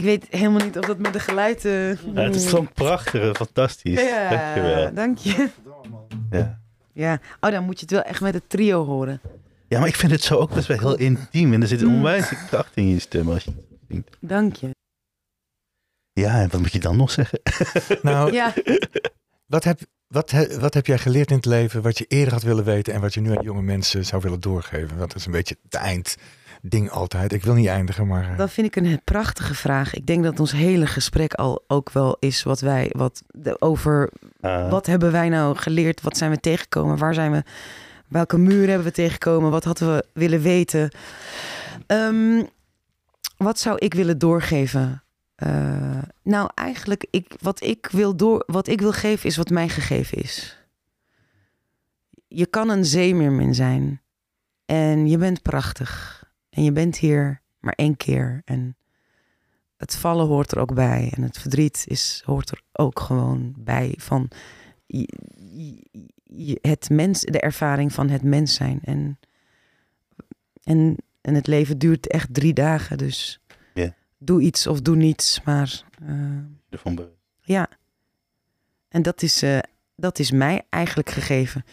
[0.00, 1.64] Ik weet helemaal niet of dat met de geluid...
[1.64, 3.94] eh, Ja, het is zo'n prachtige, fantastisch.
[4.30, 4.94] Dankjewel.
[4.94, 5.48] dank je.
[6.30, 6.60] Ja.
[6.92, 9.20] Ja, oh, dan moet je het wel echt met het trio horen.
[9.68, 11.52] ja, maar ik vind het zo ook best wel heel intiem.
[11.52, 14.16] En er zit een onwijs kracht in je stem als je het zingt.
[14.20, 14.70] Dank je.
[16.12, 17.40] Ja, en wat moet je dan nog zeggen?
[18.02, 18.52] Nou, Ja,
[19.46, 22.42] wat, heb, wat, he- wat heb jij geleerd in het leven wat je eerder had
[22.42, 24.88] willen weten en wat je nu aan jonge mensen zou willen doorgeven?
[24.98, 25.74] Want dat is een beetje het
[26.62, 27.32] eindding altijd.
[27.32, 28.30] Ik wil niet eindigen, maar...
[28.30, 29.94] eh, dat vind ik een prachtige vraag.
[29.94, 34.10] Ik denk dat ons hele gesprek al ook wel is wat wij, wat de, over
[34.40, 36.00] Ah, wat hebben wij nou geleerd?
[36.00, 36.98] Wat zijn we tegengekomen?
[36.98, 37.42] Waar zijn we?
[38.08, 39.50] Welke muren hebben we tegengekomen?
[39.50, 40.90] Wat hadden we willen weten?
[41.86, 42.42] Ehm,
[43.36, 45.02] wat zou ik willen doorgeven?
[45.34, 49.68] Eh, nou, eigenlijk, ik, wat, ik wil door, wat ik wil geven is wat mij
[49.68, 50.58] gegeven is.
[52.28, 54.00] Je kan een zeemeermin zijn.
[54.66, 56.19] En je bent prachtig.
[56.50, 58.42] En je bent hier maar één keer.
[58.44, 58.76] En
[59.76, 61.12] het vallen hoort er ook bij.
[61.16, 63.94] En het verdriet is, hoort er ook gewoon bij.
[63.96, 64.30] Van
[66.60, 68.80] het mens, de ervaring van het mens zijn.
[68.84, 69.18] En,
[70.62, 72.98] en, en het leven duurt echt drie dagen.
[72.98, 73.40] Dus
[74.20, 75.42] doe iets of doe niets.
[75.42, 76.38] Maar eh,
[76.70, 77.16] ervan bewust.
[77.40, 77.68] ja.
[78.88, 79.58] En dat is, eh,
[79.96, 81.64] dat is mij eigenlijk gegeven.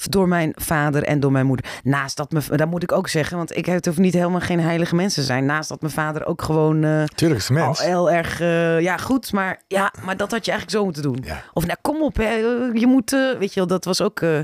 [0.00, 1.80] Door mijn vader en door mijn moeder.
[1.82, 4.60] Naast dat me, dat moet ik ook zeggen, want ik het hoeft niet helemaal geen
[4.60, 5.44] heilige mensen te zijn.
[5.44, 7.80] Naast dat mijn vader ook gewoon eh, Tuurlijk is een mens.
[7.80, 11.02] al heel erg, eh, ja goed, maar ja, maar dat had je eigenlijk zo moeten
[11.02, 11.18] doen.
[11.24, 11.42] Ja.
[11.52, 12.32] Of nou kom op, hè,
[12.72, 14.38] je moet, eh, weet je wel, dat was ook eh,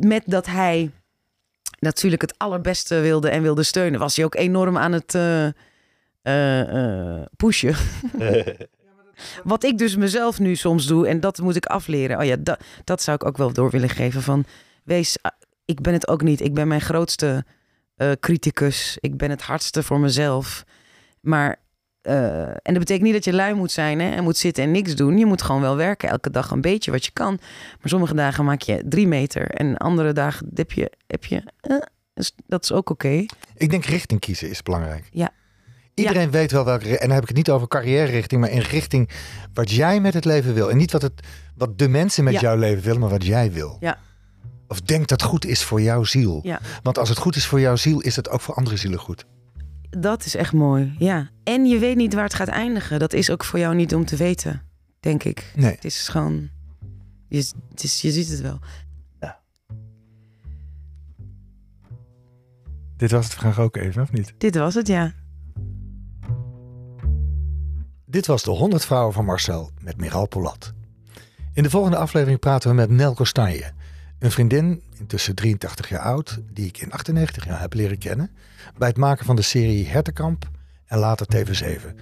[0.00, 0.90] met dat hij
[1.78, 5.46] natuurlijk het allerbeste wilde en wilde steunen, was hij ook enorm aan het eh,
[6.22, 7.74] eh, pushen.
[9.44, 12.18] Wat ik dus mezelf nu soms doe, en dat moet ik afleren.
[12.18, 14.22] Oh ja, dat, dat zou ik ook wel door willen geven.
[14.22, 14.44] Van
[14.84, 15.32] wees, ah,
[15.64, 16.40] ik ben het ook niet.
[16.40, 17.44] Ik ben mijn grootste
[17.96, 18.96] eh, criticus.
[19.00, 20.64] Ik ben het hardste voor mezelf.
[21.20, 21.56] Maar,
[22.00, 24.70] eh, en dat betekent niet dat je lui moet zijn hè, en moet zitten en
[24.70, 25.18] niks doen.
[25.18, 27.38] Je moet gewoon wel werken, elke dag een beetje wat je kan.
[27.80, 31.76] Maar sommige dagen maak je drie meter en andere dagen heb je, heb je eh,
[32.14, 33.26] Dus dat is ook oké.
[33.56, 35.08] Ik denk richting kiezen is belangrijk.
[35.10, 35.30] Ja.
[35.94, 39.10] Iedereen weet wel welke, en dan heb ik het niet over carrière-richting, maar in richting
[39.52, 40.70] wat jij met het leven wil.
[40.70, 41.12] En niet wat, het,
[41.56, 42.40] wat de mensen met Ja.
[42.40, 43.76] jouw leven willen, maar wat jij wil.
[43.80, 43.98] Ja.
[44.68, 46.40] Of denk dat goed is voor jouw ziel.
[46.42, 46.60] Ja.
[46.82, 49.24] Want als het goed is voor jouw ziel, is het ook voor andere zielen goed.
[49.90, 51.30] Dat is echt mooi, ja.
[51.44, 52.98] En je weet niet waar het gaat eindigen.
[52.98, 54.62] Dat is ook voor jou niet om te weten,
[55.00, 55.52] denk ik.
[55.56, 55.74] Nee.
[55.74, 56.48] Het is gewoon...
[57.28, 57.36] Je,
[57.70, 58.58] het is, je ziet het wel.
[62.96, 64.34] Dit was het vraag ook even, of niet?
[64.38, 65.12] Dit was het, ja.
[68.14, 70.72] Dit was de 100 vrouwen van Marcel met Miral Polat.
[71.52, 73.72] In de volgende aflevering praten we met Nel Kostanje.
[74.18, 78.30] Een vriendin, intussen 83 jaar oud, die ik in 98 jaar heb leren kennen.
[78.78, 80.48] Bij het maken van de serie Hertenkamp
[80.86, 81.94] en later TV7.